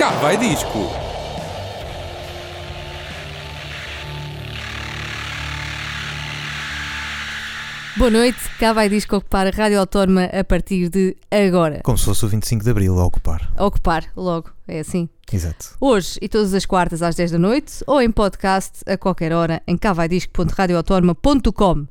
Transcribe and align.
Cá 0.00 0.10
vai 0.12 0.38
disco. 0.38 0.78
Boa 7.98 8.10
noite, 8.10 8.38
cá 8.58 8.72
vai 8.72 8.88
disco 8.88 9.16
ocupar 9.16 9.46
a 9.46 9.50
Rádio 9.50 9.78
Autónoma 9.78 10.24
a 10.24 10.42
partir 10.42 10.88
de 10.88 11.18
agora. 11.30 11.82
Como 11.84 11.98
se 11.98 12.06
fosse 12.06 12.24
o 12.24 12.28
25 12.28 12.64
de 12.64 12.70
Abril 12.70 12.98
a 12.98 13.04
ocupar. 13.04 13.52
Ocupar, 13.58 14.06
logo, 14.16 14.50
é 14.66 14.80
assim. 14.80 15.06
Exato. 15.30 15.76
Hoje 15.78 16.18
e 16.22 16.30
todas 16.30 16.54
as 16.54 16.64
quartas 16.64 17.02
às 17.02 17.14
10 17.14 17.32
da 17.32 17.38
noite 17.38 17.84
ou 17.86 18.00
em 18.00 18.10
podcast 18.10 18.80
a 18.86 18.96
qualquer 18.96 19.34
hora 19.34 19.62
em 19.66 19.76
cavaidisco.radioautónoma.com. 19.76 21.86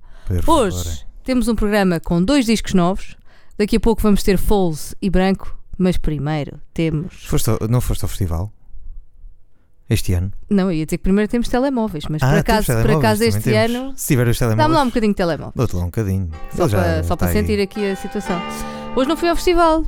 Hoje 0.47 1.05
temos 1.23 1.47
um 1.47 1.53
programa 1.53 1.99
com 1.99 2.23
dois 2.23 2.47
discos 2.47 2.73
novos. 2.73 3.15
Daqui 3.55 3.75
a 3.75 3.79
pouco 3.79 4.01
vamos 4.01 4.23
ter 4.23 4.39
Foles 4.39 4.95
e 4.99 5.11
Branco, 5.11 5.58
mas 5.79 5.97
primeiro 5.97 6.59
temos. 6.73 7.23
Foste 7.25 7.49
ao- 7.49 7.59
não 7.67 7.81
foste 7.81 8.03
ao 8.03 8.09
festival? 8.09 8.51
Este 9.89 10.13
ano? 10.13 10.31
Não, 10.47 10.65
eu 10.65 10.73
ia 10.73 10.85
dizer 10.85 10.97
que 10.97 11.03
primeiro 11.03 11.27
temos 11.31 11.47
telemóveis, 11.49 12.03
mas 12.07 12.19
por 12.21 12.27
Ah, 12.27 12.37
acaso, 12.39 12.67
temos 12.67 12.81
por 12.83 12.91
acaso 12.91 13.23
este 13.23 13.41
temos. 13.41 13.75
ano. 13.75 13.93
Se 13.95 14.07
tiver 14.07 14.27
os 14.27 14.37
telemóveis. 14.37 14.63
Dá-me 14.67 14.75
lá 14.75 14.81
um 14.83 14.87
bocadinho 14.87 15.13
de 15.13 15.17
telemóvel. 15.17 15.53
Dou-te 15.55 15.75
lá 15.75 15.81
um 15.81 15.85
bocadinho. 15.85 16.29
Só 16.55 16.63
Ele 16.65 16.71
para, 16.75 17.03
só 17.03 17.15
para 17.15 17.31
sentir 17.31 17.59
aqui 17.59 17.89
a 17.89 17.95
situação. 17.95 18.39
Hoje 18.95 19.09
não 19.09 19.17
fui 19.17 19.29
ao 19.29 19.35
festival. 19.35 19.83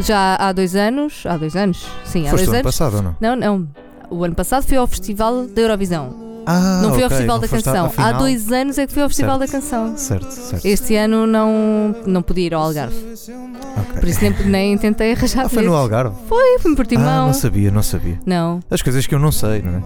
Já 0.00 0.34
há 0.36 0.50
dois 0.52 0.74
anos. 0.74 1.24
Há 1.24 1.36
dois 1.36 1.54
anos? 1.54 1.86
Sim, 2.04 2.26
há 2.26 2.30
Foste 2.30 2.44
o 2.44 2.46
dois 2.46 2.48
ano 2.48 2.56
anos. 2.56 2.62
passado 2.78 2.96
ou 2.96 3.02
não? 3.02 3.16
Não, 3.20 3.36
não. 3.36 3.68
O 4.10 4.24
ano 4.24 4.34
passado 4.34 4.64
fui 4.66 4.76
ao 4.76 4.86
Festival 4.88 5.46
da 5.46 5.60
Eurovisão. 5.62 6.33
Ah, 6.46 6.80
não 6.82 6.92
fui 6.94 7.02
ao 7.02 7.10
Festival 7.10 7.38
da 7.38 7.48
Canção. 7.48 7.92
Há 7.96 8.12
dois 8.12 8.50
anos 8.52 8.78
é 8.78 8.86
que 8.86 8.92
fui 8.92 9.02
ao 9.02 9.08
Festival 9.08 9.38
Certo. 9.38 9.50
da 9.52 9.58
Canção. 9.58 9.96
Certo, 9.96 10.30
certo. 10.30 10.64
Este 10.66 10.96
ano 10.96 11.26
não, 11.26 11.94
não 12.06 12.22
podia 12.22 12.46
ir 12.46 12.54
ao 12.54 12.62
Algarve. 12.62 12.94
Ok. 12.96 14.00
Por 14.00 14.08
isso 14.08 14.20
nem, 14.22 14.32
nem 14.46 14.78
tentei 14.78 15.12
arranjar 15.12 15.46
Ah, 15.46 15.48
foi 15.48 15.62
no. 15.64 15.74
Algarve? 15.74 16.14
Foi, 16.28 16.58
fui-me 16.60 16.76
por 16.76 16.84
Ah, 16.84 16.88
Timão. 16.88 17.26
não 17.26 17.34
sabia, 17.34 17.70
não 17.70 17.82
sabia. 17.82 18.18
não. 18.26 18.60
As 18.70 18.82
coisas 18.82 19.06
que 19.06 19.14
eu 19.14 19.18
não 19.18 19.32
sei, 19.32 19.62
não 19.62 19.78
é? 19.78 19.82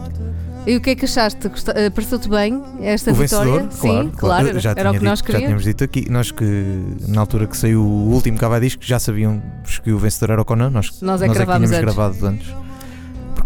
E 0.66 0.76
o 0.76 0.80
que 0.82 0.90
é 0.90 0.94
que 0.94 1.06
achaste? 1.06 1.50
Eh, 1.74 1.88
Pareceu-te 1.88 2.28
bem 2.28 2.62
esta 2.82 3.10
o 3.10 3.14
vitória? 3.14 3.52
vencedor, 3.62 3.72
Sim, 3.72 4.10
claro, 4.14 4.44
claro. 4.44 4.60
Já 4.60 4.74
era 4.76 4.90
o 4.90 4.94
que 4.98 5.04
nós 5.04 5.20
dito- 5.20 5.32
Já 5.32 5.38
queríamos. 5.38 5.62
tínhamos 5.62 5.64
dito 5.64 5.84
aqui, 5.84 6.10
nós 6.10 6.30
que 6.30 6.82
na 7.06 7.20
altura 7.22 7.46
que 7.46 7.56
saiu 7.56 7.80
o 7.82 8.10
último 8.12 8.36
Cava 8.36 8.60
Disco 8.60 8.82
já 8.84 8.98
sabíamos 8.98 9.42
que 9.82 9.90
o 9.92 9.98
vencedor 9.98 10.32
era 10.32 10.42
o 10.42 10.44
Conan, 10.44 10.68
nós, 10.68 11.00
Nós 11.00 11.22
é 11.22 11.24
que 11.24 11.28
nós 11.28 11.36
é 11.38 11.40
que 11.40 11.46
tínhamos 11.46 11.70
antes. 11.70 11.80
gravado 11.80 12.26
antes 12.26 12.48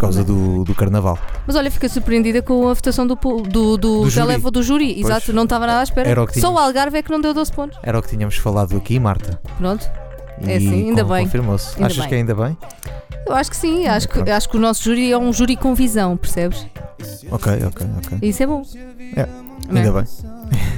causa 0.02 0.22
do, 0.24 0.64
do 0.64 0.74
Carnaval. 0.74 1.18
Mas 1.46 1.56
olha, 1.56 1.70
fiquei 1.70 1.88
surpreendida 1.88 2.42
com 2.42 2.68
a 2.68 2.74
votação 2.74 3.06
do, 3.06 3.14
do, 3.14 3.42
do, 3.42 3.76
Do 3.76 4.10
júri. 4.10 4.26
televo 4.26 4.50
do 4.50 4.62
júri. 4.62 4.94
Pois. 4.94 5.06
Exato, 5.06 5.32
não 5.32 5.44
estava 5.44 5.66
nada 5.66 5.80
à 5.80 5.82
espera. 5.82 6.08
Era 6.08 6.22
o 6.22 6.26
que 6.26 6.40
Só 6.40 6.52
o. 6.52 6.58
Algarve 6.58 6.98
é 6.98 7.02
que 7.02 7.10
não 7.10 7.20
deu 7.20 7.32
12 7.34 7.52
pontos. 7.52 7.78
Era 7.82 7.98
o 7.98 8.02
que 8.02 8.08
tínhamos 8.08 8.36
falado 8.36 8.76
aqui, 8.76 8.98
Marta. 9.00 9.40
Pronto. 9.58 9.88
E 10.40 10.50
É 10.50 10.58
sim, 10.58 10.88
ainda 10.88 11.04
bem. 11.04 11.24
Confirmou-se. 11.24 11.82
Achas 11.82 11.98
bem. 11.98 12.08
que 12.08 12.14
é 12.14 12.18
ainda 12.18 12.34
bem? 12.34 12.56
Eu 13.26 13.34
acho 13.34 13.50
que 13.50 13.56
sim, 13.56 13.86
acho 13.86 14.08
que, 14.08 14.28
acho 14.30 14.48
que 14.48 14.56
o 14.56 14.60
nosso 14.60 14.82
júri 14.82 15.12
é 15.12 15.16
um 15.16 15.32
júri 15.32 15.56
com 15.56 15.74
visão, 15.74 16.16
percebes? 16.16 16.66
Ok, 17.30 17.52
ok, 17.66 17.86
ok. 17.98 18.18
Isso 18.22 18.42
é 18.42 18.46
bom. 18.46 18.62
É, 19.16 19.20
é? 19.20 19.28
Ainda 19.72 19.92
bem. 19.92 20.04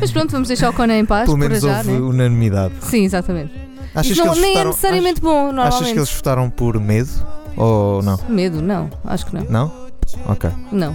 Mas 0.00 0.10
pronto, 0.12 0.30
vamos 0.32 0.48
deixar 0.48 0.68
o 0.70 0.72
Conan 0.74 0.98
em 0.98 1.06
paz 1.06 1.24
Pelo 1.24 1.38
por 1.38 1.40
menos 1.48 1.62
já, 1.62 1.78
houve 1.78 1.90
né? 1.92 1.98
unanimidade. 1.98 2.74
Sim, 2.82 3.04
exatamente. 3.04 3.52
Achas 3.94 4.10
Isso 4.12 4.20
que 4.20 4.26
não, 4.26 4.34
eles 4.34 4.42
nem 4.42 4.50
é 4.50 4.54
votaram- 4.54 4.70
necessariamente 4.70 5.20
bom, 5.20 5.30
achas, 5.30 5.54
normalmente. 5.54 5.74
achas 5.82 5.92
que 5.92 5.98
eles 5.98 6.12
votaram 6.12 6.50
por 6.50 6.80
medo? 6.80 7.10
Ou 7.56 8.02
não? 8.02 8.18
Medo, 8.28 8.60
não, 8.62 8.90
acho 9.04 9.26
que 9.26 9.34
não. 9.34 9.44
Não? 9.44 9.84
Ok. 10.26 10.50
Não. 10.70 10.94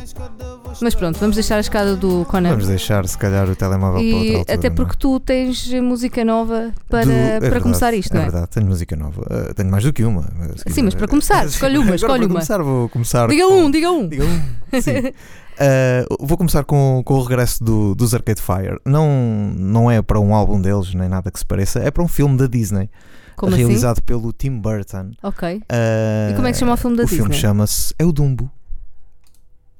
Mas 0.81 0.93
pronto, 0.95 1.19
vamos 1.19 1.35
deixar 1.35 1.55
a 1.57 1.59
escada 1.59 1.95
do 1.95 2.23
Conan. 2.25 2.49
Vamos 2.51 2.67
deixar 2.67 3.05
se 3.07 3.17
calhar 3.17 3.49
o 3.49 3.55
telemóvel 3.55 3.99
para 3.99 4.15
outra 4.17 4.31
E 4.31 4.35
altura. 4.37 4.53
até 4.55 4.67
é? 4.67 4.69
porque 4.69 4.95
tu 4.97 5.19
tens 5.19 5.67
música 5.81 6.23
nova 6.23 6.71
para, 6.87 7.05
Do- 7.05 7.11
é 7.11 7.29
para 7.31 7.39
verdade, 7.39 7.63
começar 7.63 7.93
isto, 7.93 8.13
não 8.13 8.21
É 8.21 8.23
é? 8.25 8.29
verdade, 8.29 8.47
tenho 8.51 8.65
música 8.67 8.95
nova. 8.95 9.21
Uh, 9.21 9.53
tenho 9.55 9.69
mais 9.69 9.83
do 9.83 9.91
que 9.91 10.03
uma. 10.05 10.21
Sim, 10.23 10.63
quiser. 10.67 10.81
mas 10.83 10.95
para 10.95 11.07
começar, 11.07 11.45
escolhe 11.47 11.77
uma, 11.79 11.95
escolhe 11.95 12.13
para 12.19 12.25
uma. 12.27 12.33
começar, 12.35 12.61
vou 12.61 12.87
começar. 12.89 13.27
Diga 13.27 13.47
com- 13.47 13.53
um, 13.65 13.71
diga 13.71 13.91
um. 13.91 14.07
Diga 14.07 14.23
um. 14.25 14.41
Sim. 14.81 14.99
Uh, 15.09 16.25
vou 16.25 16.37
começar 16.37 16.63
com, 16.63 17.01
com 17.03 17.15
o 17.15 17.21
regresso 17.23 17.61
do, 17.63 17.93
dos 17.95 18.13
Arcade 18.13 18.41
Fire. 18.41 18.77
Não, 18.85 19.09
não 19.57 19.91
é 19.91 20.01
para 20.01 20.19
um 20.19 20.33
álbum 20.33 20.61
deles, 20.61 20.93
nem 20.93 21.09
nada 21.09 21.29
que 21.31 21.39
se 21.39 21.45
pareça, 21.45 21.79
é 21.79 21.91
para 21.91 22.03
um 22.03 22.07
filme 22.07 22.37
da 22.37 22.45
Disney, 22.47 22.89
Como 23.39 23.53
assim? 23.53 23.63
realizado 23.63 24.01
pelo 24.03 24.31
Tim 24.33 24.59
Burton. 24.59 25.11
Ok. 25.23 25.57
Uh, 25.57 26.31
E 26.31 26.35
como 26.35 26.47
é 26.47 26.51
que 26.51 26.55
se 26.57 26.59
chama 26.59 26.73
o 26.73 26.77
filme 26.77 26.97
da 26.97 27.03
o 27.03 27.07
filme 27.07 27.23
Disney? 27.29 27.39
chama-se 27.41 27.93
É 27.97 28.05
o 28.05 28.11
Dumbo. 28.11 28.49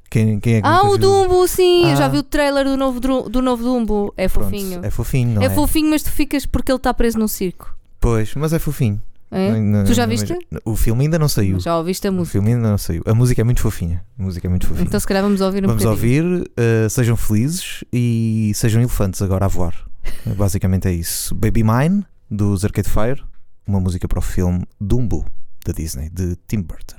Quem, 0.10 0.40
quem 0.40 0.56
é 0.56 0.62
que 0.62 0.68
Ah, 0.68 0.84
o? 0.88 0.98
Dumbo, 0.98 1.48
sim, 1.48 1.92
eu 1.92 1.96
já 1.96 2.06
Ah. 2.06 2.10
vi 2.10 2.18
o 2.18 2.24
trailer 2.24 2.66
do 2.66 2.76
novo, 2.76 3.00
do 3.00 3.42
novo 3.42 3.64
Dumbo. 3.64 4.12
É 4.18 4.28
Pronto, 4.28 4.46
fofinho. 4.46 4.80
É 4.84 4.90
fofinho, 4.90 5.36
não 5.36 5.42
é, 5.44 5.46
é? 5.46 5.50
fofinho, 5.52 5.90
mas 5.92 6.02
tu 6.02 6.12
ficas 6.12 6.46
porque 6.48 6.72
ele 6.72 6.78
está 6.78 6.92
preso 6.94 7.20
num 7.20 7.28
circo. 7.28 7.76
Pois, 8.00 8.34
mas 8.34 8.52
é 8.54 8.58
fofinho. 8.60 9.00
É? 9.32 9.52
Não- 9.52 9.84
Tu 9.84 9.94
já 9.94 10.08
não- 10.08 10.10
viste? 10.10 10.34
O 10.66 10.76
filme 10.76 11.04
ainda 11.04 11.20
não 11.20 11.30
saiu. 11.30 11.60
Já 11.60 11.78
ouviste 11.78 12.08
a 12.08 12.10
O 12.10 12.14
música. 12.14 12.32
filme 12.32 12.54
ainda 12.54 12.68
não 12.72 12.78
saiu. 12.80 13.04
A 13.06 13.14
música 13.14 13.40
é 13.42 13.44
muito 13.44 13.62
fofinha. 13.62 14.04
A 14.18 14.24
música 14.24 14.48
é 14.48 14.50
muito 14.50 14.66
fofinha. 14.66 14.88
Então 14.88 15.00
se 15.00 15.06
calhar 15.06 15.22
vamos 15.22 15.42
ouvir 15.42 15.64
um 15.64 15.68
Vamos 15.68 15.86
ouvir, 15.86 16.24
uh, 16.26 16.90
sejam 16.90 17.16
felizes 17.16 17.84
e 17.94 18.52
sejam 18.56 18.82
elefantes 18.82 19.22
agora 19.22 19.46
a 19.46 19.48
voar. 19.48 19.76
Basicamente 20.36 20.88
é 20.88 20.92
isso. 20.92 21.36
Baby 21.36 21.62
Mine, 21.64 22.04
dos 22.32 22.66
Arcade 22.66 22.90
Fire, 22.90 23.24
uma 23.70 23.80
música 23.80 24.08
para 24.08 24.18
o 24.18 24.22
filme 24.22 24.66
Dumbo, 24.82 25.24
da 25.64 25.72
Disney, 25.72 26.10
de 26.10 26.36
Tim 26.48 26.62
Burton. 26.62 26.99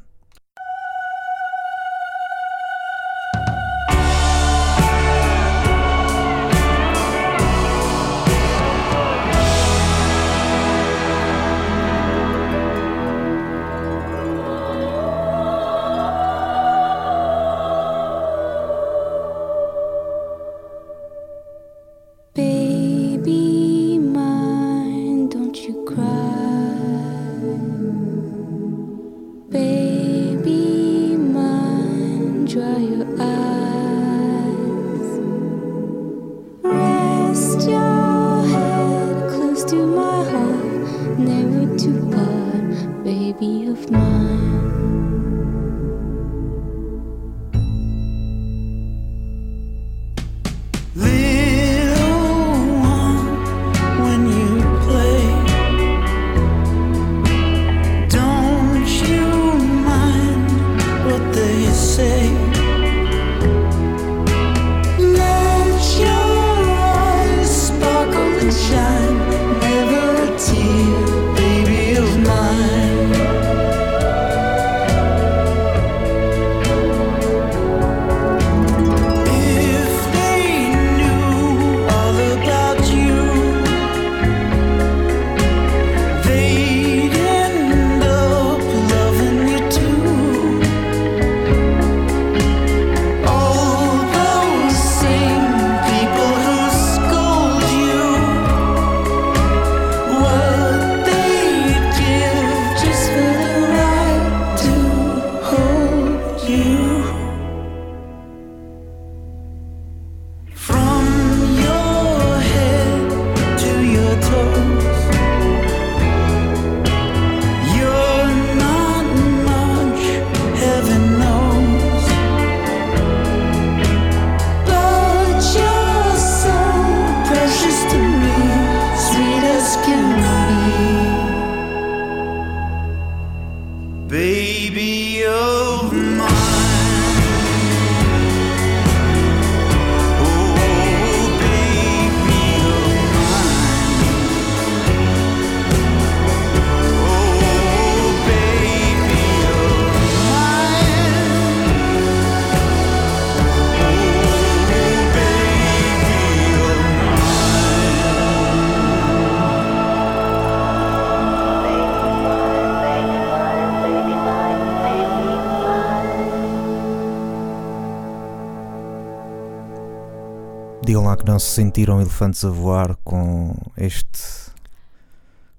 Que 171.21 171.27
não 171.27 171.39
se 171.39 171.47
sentiram 171.51 172.01
elefantes 172.01 172.45
a 172.45 172.51
voar 172.51 172.97
com 173.05 173.55
este 173.77 174.21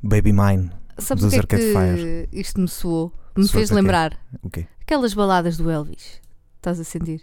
Baby 0.03 0.33
Mine. 0.33 0.71
Sabes 0.97 1.23
Dos 1.23 1.31
que 1.31 1.35
é 1.37 1.39
Arcade 1.39 1.63
que 1.63 2.29
isto 2.33 2.59
me 2.59 2.67
soou? 2.67 3.13
Me 3.35 3.43
Soou-te 3.43 3.51
fez 3.53 3.69
lembrar 3.71 4.17
aquelas 4.81 5.13
baladas 5.13 5.57
do 5.57 5.69
Elvis. 5.69 6.19
Estás 6.57 6.79
a 6.79 6.83
sentir? 6.83 7.21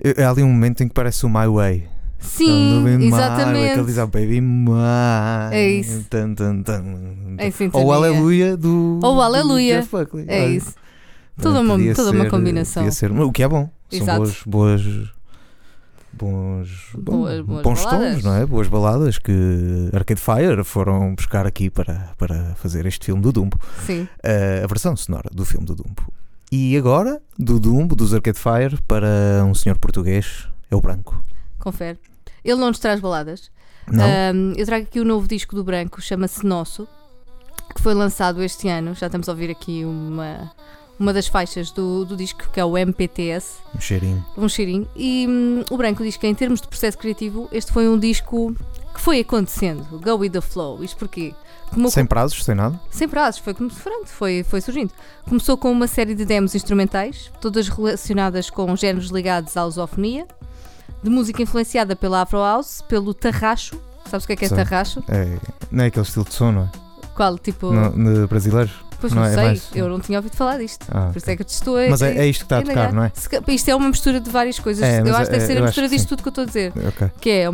É 0.00 0.24
ali 0.24 0.42
um 0.42 0.48
momento 0.48 0.82
em 0.82 0.88
que 0.88 0.94
parece 0.94 1.26
o 1.26 1.28
My 1.28 1.46
Way. 1.46 1.88
Sim, 2.20 2.82
Mine, 2.82 3.06
exatamente. 3.06 3.70
Aquele 3.72 3.86
diz, 3.86 3.98
"Ah, 3.98 4.06
Baby 4.06 4.40
Mine. 4.40 5.52
É 5.52 5.70
isso. 5.70 6.04
Tan, 6.10 6.34
tan, 6.34 6.62
tan. 6.62 6.84
Ou 7.72 7.92
Aleluia 7.92 8.56
do. 8.56 8.98
Ou 9.02 9.14
do 9.14 9.20
Aleluia. 9.20 9.86
Buckley. 9.90 10.24
É 10.28 10.48
isso. 10.48 10.74
Toda 11.40 11.60
uma- 11.60 11.76
toda 11.94 12.10
uma 12.10 12.26
combinação. 12.28 12.90
ser- 12.90 13.12
o 13.12 13.30
que 13.32 13.42
é 13.42 13.48
bom. 13.48 13.70
São 13.90 14.00
Exato. 14.02 14.18
boas. 14.18 14.42
boas 14.46 15.12
Bons, 16.18 16.68
Boas- 16.96 17.40
boas 17.40 17.62
bons 17.62 17.84
baladas. 17.84 18.14
tons, 18.14 18.24
não 18.24 18.34
é? 18.34 18.44
Boas 18.46 18.68
baladas 18.68 19.18
que 19.18 19.90
Arcade 19.92 20.20
Fire 20.20 20.64
foram 20.64 21.14
buscar 21.14 21.46
aqui 21.46 21.70
para, 21.70 22.10
para 22.18 22.54
fazer 22.56 22.84
este 22.86 23.06
filme 23.06 23.22
do 23.22 23.32
Dumbo. 23.32 23.58
Sim. 23.86 24.06
a 24.62 24.66
versão 24.66 24.96
sonora 24.96 25.30
do 25.32 25.44
filme 25.44 25.64
do 25.66 25.74
Dumbo. 25.74 26.12
E 26.50 26.76
agora, 26.76 27.20
do 27.38 27.60
Dumbo, 27.60 27.94
dos 27.94 28.12
Arcade 28.14 28.38
Fire, 28.38 28.80
para 28.86 29.44
um 29.44 29.54
senhor 29.54 29.78
português, 29.78 30.48
é 30.70 30.74
o 30.76 30.80
Branco. 30.80 31.22
Confere. 31.58 31.98
Ele 32.44 32.58
não 32.60 32.68
nos 32.68 32.78
traz 32.78 33.00
baladas. 33.00 33.50
Não? 33.90 34.04
Eu 34.56 34.64
trago 34.66 34.84
aqui 34.84 35.00
o 35.00 35.04
novo 35.04 35.26
disco 35.28 35.54
do 35.54 35.64
Branco, 35.64 36.00
chama-se 36.00 36.44
Nosso, 36.46 36.86
que 37.74 37.80
foi 37.82 37.94
lançado 37.94 38.42
este 38.42 38.68
ano. 38.68 38.94
Já 38.94 39.06
estamos 39.06 39.28
a 39.28 39.32
ouvir 39.32 39.50
aqui 39.50 39.84
uma, 39.84 40.50
uma 40.98 41.12
das 41.12 41.26
faixas 41.28 41.70
do, 41.70 42.04
do 42.04 42.16
disco, 42.16 42.48
que 42.52 42.58
é 42.58 42.64
o 42.64 42.76
MPTS, 42.76 43.58
Um 43.76 43.80
cheirinho. 43.80 44.24
um 44.36 44.48
cheirinho. 44.48 44.88
E 44.96 45.26
hum, 45.28 45.64
o 45.70 45.76
Branco 45.76 46.02
diz 46.02 46.16
que, 46.16 46.26
em 46.26 46.34
termos 46.34 46.60
de 46.60 46.66
processo 46.68 46.98
criativo, 46.98 47.48
este 47.52 47.72
foi 47.72 47.88
um 47.88 47.98
disco 47.98 48.54
que 48.94 49.00
foi 49.00 49.20
acontecendo. 49.20 49.84
Go 50.00 50.16
with 50.16 50.30
the 50.30 50.40
flow. 50.40 50.82
Isto 50.82 50.96
porquê? 50.98 51.34
Como 51.70 51.90
Sem 51.90 52.04
prazos, 52.06 52.42
sem 52.44 52.54
nada. 52.54 52.80
sem 52.90 53.06
prazos, 53.06 53.40
foi 53.40 53.52
como 53.54 53.70
pronto, 53.70 54.06
foi, 54.08 54.42
foi 54.42 54.60
surgindo. 54.60 54.90
Começou 55.28 55.56
com 55.56 55.70
uma 55.70 55.86
série 55.86 56.14
de 56.14 56.24
demos 56.24 56.54
instrumentais, 56.54 57.30
todas 57.42 57.68
relacionadas 57.68 58.48
com 58.48 58.74
géneros 58.74 59.10
ligados 59.10 59.54
à 59.56 59.64
lusofonia, 59.64 60.26
de 61.02 61.10
música 61.10 61.42
influenciada 61.42 61.94
pela 61.94 62.22
Afro 62.22 62.38
House, 62.38 62.82
pelo 62.88 63.12
tarracho. 63.12 63.78
Sabes 64.10 64.24
o 64.24 64.26
que 64.26 64.32
é 64.32 64.36
que 64.36 64.44
é 64.46 64.48
Sei. 64.48 64.56
tarracho? 64.56 65.04
É, 65.08 65.36
não 65.70 65.84
é 65.84 65.88
aquele 65.88 66.06
estilo 66.06 66.24
de 66.24 66.32
som, 66.32 66.50
não 66.50 66.62
é? 66.62 66.70
Qual? 67.14 67.38
Tipo. 67.38 67.70
No, 67.70 67.90
no 67.90 68.26
brasileiro. 68.26 68.70
Pois 69.00 69.12
não 69.12 69.22
não, 69.22 69.28
é 69.28 69.34
sei, 69.34 69.44
mais- 69.44 69.68
eu 69.74 69.88
não 69.88 70.00
tinha 70.00 70.18
ouvido 70.18 70.36
falar 70.36 70.58
disto. 70.58 70.86
Ah, 70.90 71.08
Por 71.12 71.18
isso 71.18 71.30
é 71.30 71.36
que 71.36 71.42
eu 71.42 71.46
te 71.46 71.50
estou 71.54 71.76
a. 71.76 71.88
Mas 71.88 72.02
é, 72.02 72.18
é 72.18 72.26
isto 72.26 72.40
que 72.40 72.44
está 72.46 72.58
a 72.58 72.62
tocar, 72.62 72.92
não 72.92 73.04
é? 73.04 73.12
Isto 73.48 73.68
é 73.70 73.74
uma 73.74 73.88
mistura 73.88 74.20
de 74.20 74.30
várias 74.30 74.58
coisas. 74.58 74.82
É, 74.82 75.00
eu 75.00 75.14
acho 75.16 75.26
que 75.26 75.30
deve 75.32 75.44
é- 75.44 75.46
ser 75.46 75.56
eu 75.56 75.62
a 75.62 75.66
mistura 75.66 75.88
disto 75.88 76.02
sim. 76.02 76.08
tudo 76.08 76.22
que 76.22 76.28
eu 76.28 76.30
estou 76.30 76.44
a 76.44 76.46
dizer. 76.46 76.72
Ok. 76.88 77.10
Que 77.20 77.30
é, 77.30 77.46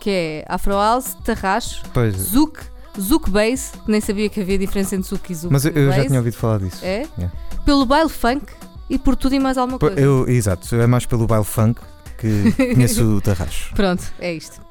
que 0.00 0.10
é 0.10 0.44
Afro 0.48 0.72
House, 0.74 1.16
tarracho, 1.24 1.82
Zouk, 2.18 2.60
Zouk 3.00 3.30
Bass, 3.30 3.72
nem 3.86 4.00
sabia 4.00 4.28
que 4.28 4.40
havia 4.40 4.58
diferença 4.58 4.94
entre 4.96 5.08
Zouk 5.08 5.30
e 5.30 5.34
Zouk 5.34 5.52
mas 5.52 5.64
eu, 5.64 5.72
eu 5.72 5.92
já 5.92 6.04
tinha 6.06 6.18
ouvido 6.18 6.36
falar 6.36 6.58
disso. 6.58 6.78
É? 6.82 7.06
Yeah. 7.18 7.32
Pelo 7.64 7.84
baile 7.84 8.08
funk 8.08 8.46
e 8.88 8.98
por 8.98 9.16
tudo 9.16 9.34
e 9.34 9.38
mais 9.38 9.58
alguma 9.58 9.78
coisa. 9.78 9.98
Eu, 10.00 10.28
exato, 10.28 10.74
é 10.76 10.86
mais 10.86 11.04
pelo 11.04 11.26
baile 11.26 11.44
funk 11.44 11.80
que 12.18 12.52
conheço 12.74 13.04
o 13.16 13.20
Tarracho. 13.22 13.74
Pronto, 13.74 14.02
é 14.18 14.32
isto. 14.32 14.64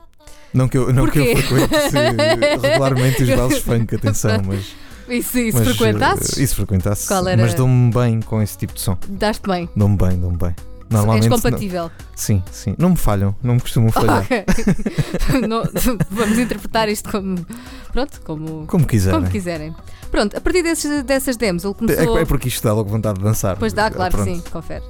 Não 0.54 0.70
que 0.70 0.78
eu, 0.78 0.92
não 0.94 1.06
que 1.08 1.20
eu 1.20 1.36
frequente 1.38 1.94
regularmente 2.64 3.24
os 3.24 3.30
bailes 3.30 3.58
funk, 3.60 3.94
atenção, 3.96 4.42
mas. 4.46 4.74
Isso, 5.08 5.38
isso 5.38 5.58
mas, 5.60 5.68
frequentasses? 5.68 6.38
eh, 6.38 6.44
Isso 6.44 6.56
frequentasse. 6.56 7.08
Qual 7.08 7.28
era? 7.28 7.42
Mas 7.42 7.54
dou-me 7.54 7.92
bem 7.94 8.22
com 8.22 8.42
esse 8.42 8.58
tipo 8.58 8.74
de 8.74 8.82
som. 8.82 8.98
Daste 9.08 9.48
bem. 9.48 9.70
Dou-me 9.76 9.96
bem, 9.98 10.18
dou-me 10.20 10.38
bem. 10.38 10.50
És 10.58 10.90
Normalmente. 10.92 11.28
não- 11.30 11.36
compatível. 11.38 11.92
sim, 12.16 12.44
sim. 12.52 12.76
Não 12.78 12.92
me 12.92 12.96
falham, 12.96 13.36
não 13.44 13.56
me 13.56 13.60
costumam 13.60 13.90
falhar. 13.94 14.24
Ok. 14.24 14.46
Não- 15.50 15.64
vamos 16.12 16.38
interpretar 16.38 16.88
isto 16.90 17.10
como. 17.12 17.44
Pronto, 17.92 18.22
como, 18.24 18.66
Como 18.68 18.86
quiserem. 18.86 19.20
como 19.20 19.32
quiserem. 19.32 19.76
Pronto, 20.12 20.38
a 20.38 20.42
partir 20.42 20.62
desses, 20.64 21.04
dessas 21.04 21.36
demos, 21.38 21.64
ele 21.66 21.74
começou. 21.74 22.18
É, 22.18 22.22
é 22.22 22.26
porque 22.26 22.48
isto 22.48 22.64
dá 22.64 22.72
logo 22.74 22.90
vontade 22.90 23.18
de 23.18 23.24
dançar. 23.26 23.58
Pois 23.58 23.74
dá, 23.74 23.88
Eh, 23.88 23.90
claro 23.90 24.16
que 24.16 24.24
pronto. 24.24 24.36
sim, 24.44 24.50
confere. 24.52 24.84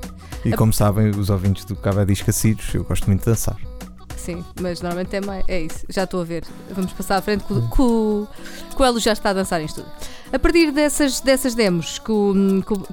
E 0.43 0.51
como 0.53 0.71
sabem, 0.73 1.09
os 1.11 1.29
ouvintes 1.29 1.65
do 1.65 1.75
Cabo 1.75 2.05
Discacidos, 2.05 2.73
eu 2.75 2.83
gosto 2.83 3.07
muito 3.07 3.21
de 3.21 3.25
dançar. 3.27 3.57
Sim, 4.17 4.43
mas 4.61 4.81
normalmente 4.81 5.15
é, 5.15 5.21
mais, 5.21 5.43
é 5.47 5.61
isso. 5.61 5.85
Já 5.89 6.03
estou 6.05 6.21
a 6.21 6.23
ver. 6.23 6.43
Vamos 6.71 6.93
passar 6.93 7.17
à 7.17 7.21
frente 7.21 7.43
que, 7.43 7.81
o- 7.81 8.27
Elo 8.79 8.99
já 8.99 9.13
está 9.13 9.29
a 9.29 9.33
dançar 9.33 9.61
em 9.61 9.65
estudo. 9.65 9.87
A 10.33 10.39
partir 10.39 10.71
dessas, 10.71 11.21
dessas 11.21 11.53
demos 11.55 11.99
que 11.99 12.11
o, 12.11 12.33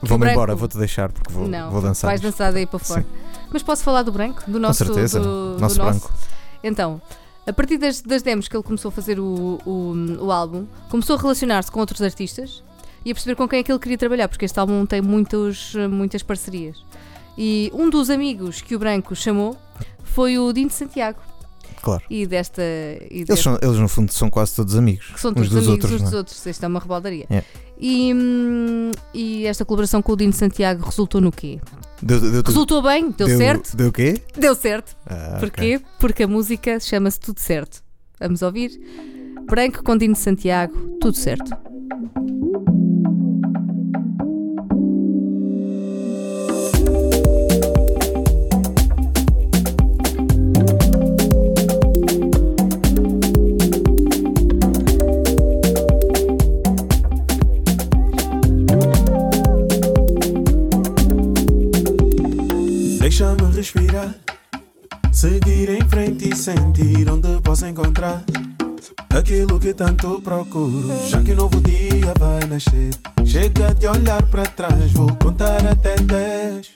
Vou-me 0.03 0.31
embora, 0.31 0.55
vou-te 0.55 0.77
deixar 0.77 1.11
porque 1.11 1.33
vou, 1.33 1.49
Não, 1.49 1.71
vou 1.71 1.81
dançar. 1.81 2.09
vais 2.11 2.21
dançar 2.21 2.53
daí 2.53 2.67
para 2.67 2.79
fora. 2.79 3.05
Mas 3.53 3.63
posso 3.63 3.83
falar 3.83 4.03
do 4.03 4.13
branco? 4.13 4.43
Do 4.47 4.59
nosso, 4.61 4.85
Com 4.85 4.93
certeza. 4.93 5.21
do, 5.21 5.55
do 5.55 5.61
nosso 5.61 5.77
branco. 5.77 6.13
Então, 6.63 7.01
a 7.47 7.53
partir 7.53 7.79
das, 7.79 8.01
das 8.01 8.23
demos 8.23 8.47
que 8.49 8.57
ele 8.57 8.63
começou 8.63 8.91
a 8.91 8.93
fazer 8.93 9.19
o, 9.19 9.59
o, 9.67 9.95
o 10.25 10.31
álbum, 10.33 10.67
começou 10.91 11.17
a 11.17 11.21
relacionar-se 11.21 11.71
com 11.71 11.81
outros 11.81 12.01
artistas 12.03 12.63
e 13.05 13.11
a 13.11 13.15
perceber 13.15 13.35
com 13.35 13.49
quem 13.49 13.59
é 13.59 13.63
que 13.63 13.73
ele 13.73 13.79
queria 13.81 13.99
trabalhar, 13.99 14.29
porque 14.29 14.45
este 14.45 14.59
álbum 14.61 14.87
tem 14.87 15.01
muitos, 15.03 15.75
muitas 15.91 16.23
parcerias. 16.23 16.85
E 17.37 17.71
um 17.75 17.91
dos 17.91 18.11
amigos 18.11 18.61
que 18.61 18.77
o 18.77 18.79
Branco 18.79 19.17
chamou 19.17 19.57
foi 20.05 20.39
o 20.39 20.53
Dino 20.53 20.69
de 20.69 20.75
Santiago. 20.75 21.19
Claro. 21.83 22.03
E 22.09 22.27
desta. 22.27 22.63
E 22.63 23.09
Eles, 23.11 23.27
deste- 23.27 23.43
são, 23.43 23.59
eles, 23.61 23.77
no 23.79 23.89
fundo, 23.89 24.13
são 24.13 24.31
quase 24.31 24.55
todos 24.55 24.77
amigos. 24.77 25.07
que 25.07 25.21
são 25.21 25.33
uns 25.33 25.35
todos 25.35 25.49
dos 25.51 25.57
amigos 25.67 25.71
outros. 25.73 25.93
uns 25.93 26.03
dos 26.03 26.13
é? 26.13 26.17
outros. 26.17 26.47
Isto 26.47 26.65
é 26.65 26.69
uma 26.69 26.79
rebaldaria. 26.79 27.27
É. 27.29 27.43
E, 27.79 28.15
hum, 28.15 28.91
e 29.13 29.45
esta 29.47 29.65
colaboração 29.65 30.01
com 30.01 30.13
o 30.13 30.17
Dino 30.17 30.31
de 30.31 30.39
Santiago 30.39 30.85
resultou 30.85 31.21
no 31.21 31.33
quê? 31.33 31.59
Deu, 32.01 32.21
deu, 32.21 32.43
Resultou 32.47 32.81
bem? 32.83 33.11
Deu, 33.11 33.27
certo? 33.37 33.77
Deu 33.77 33.89
o 33.89 33.93
quê? 33.93 34.23
Deu 34.39 34.55
certo. 34.55 34.97
Ah, 35.07 35.39
Porquê? 35.41 35.81
Porque 35.99 36.23
a 36.23 36.29
música 36.29 36.79
chama-se 36.79 37.19
Tudo 37.19 37.41
Certo. 37.41 37.83
Vamos 38.21 38.43
ouvir? 38.43 38.81
Branco 39.49 39.83
com 39.83 39.97
Dino 39.97 40.15
de 40.15 40.21
Santiago, 40.21 40.73
tudo 41.01 41.17
certo. 41.17 41.51
Tanto 69.75 70.21
procuro. 70.21 70.89
Já 71.09 71.23
que 71.23 71.33
um 71.33 71.37
novo 71.37 71.61
dia 71.61 72.13
vai 72.19 72.41
nascer, 72.49 72.91
chega 73.25 73.75
de 73.75 73.87
olhar 73.87 74.23
para 74.27 74.45
trás, 74.45 74.93
vou 74.93 75.09
contar 75.17 75.67
até 75.67 75.97
10. 75.97 76.71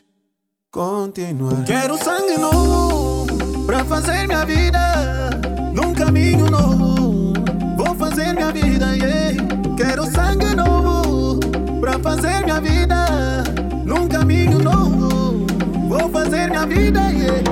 Continuar. 0.71 1.65
Quero 1.65 1.97
sangue 1.97 2.39
novo 2.39 3.27
para 3.67 3.85
fazer 3.85 4.27
minha 4.27 4.45
vida 4.45 5.31
num 5.73 5.95
caminho 5.95 6.51
novo. 6.51 7.33
Vou 7.77 7.95
fazer 7.97 8.33
minha 8.35 8.53
vida, 8.53 8.95
yeah. 8.95 9.37
Quero 9.77 10.05
sangue 10.11 10.55
novo 10.55 11.41
para 11.81 11.99
fazer 11.99 12.45
minha 12.45 12.61
vida 12.61 13.45
num 13.85 14.07
caminho 14.09 14.59
novo. 14.59 15.47
Vou 15.89 16.09
fazer 16.11 16.51
minha 16.51 16.67
vida, 16.67 17.01
yeah. 17.11 17.43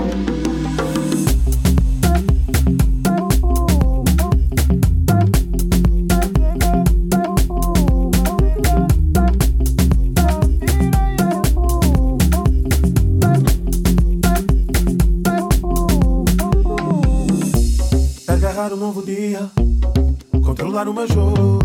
Controlar 20.75 20.88
o 20.88 20.95
meu 20.95 21.07
jogo. 21.07 21.59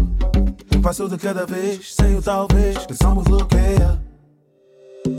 Um 0.75 0.81
passo 0.81 1.09
de 1.09 1.17
cada 1.17 1.45
vez, 1.45 1.95
sem 1.95 2.15
o 2.15 2.21
talvez 2.21 2.85
que 2.85 2.93
só 2.93 3.15
me 3.15 3.23
bloqueia. 3.23 3.99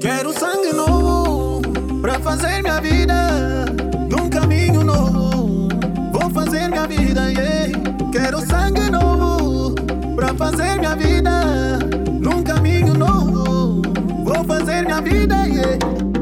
Quero 0.00 0.32
sangue 0.32 0.73
novo 0.73 1.61
para 2.00 2.20
fazer 2.20 2.62
minha 2.62 2.80
vida 2.80 3.64
num 4.09 4.30
caminho 4.30 4.85
novo. 4.85 5.68
Vou 6.12 6.30
fazer 6.30 6.68
minha 6.68 6.87
vida, 6.87 7.32
yeah. 7.32 7.73
Quero 8.12 8.40
sangue 8.47 8.88
novo 8.90 9.75
para 10.14 10.35
fazer 10.35 10.78
minha 10.78 10.94
vida 10.94 11.78
num 12.20 12.42
caminho 12.44 12.94
novo. 12.94 13.82
Vou 14.25 14.44
fazer 14.44 14.82
minha 14.85 15.00
vida, 15.00 15.35
yeah. 15.47 16.19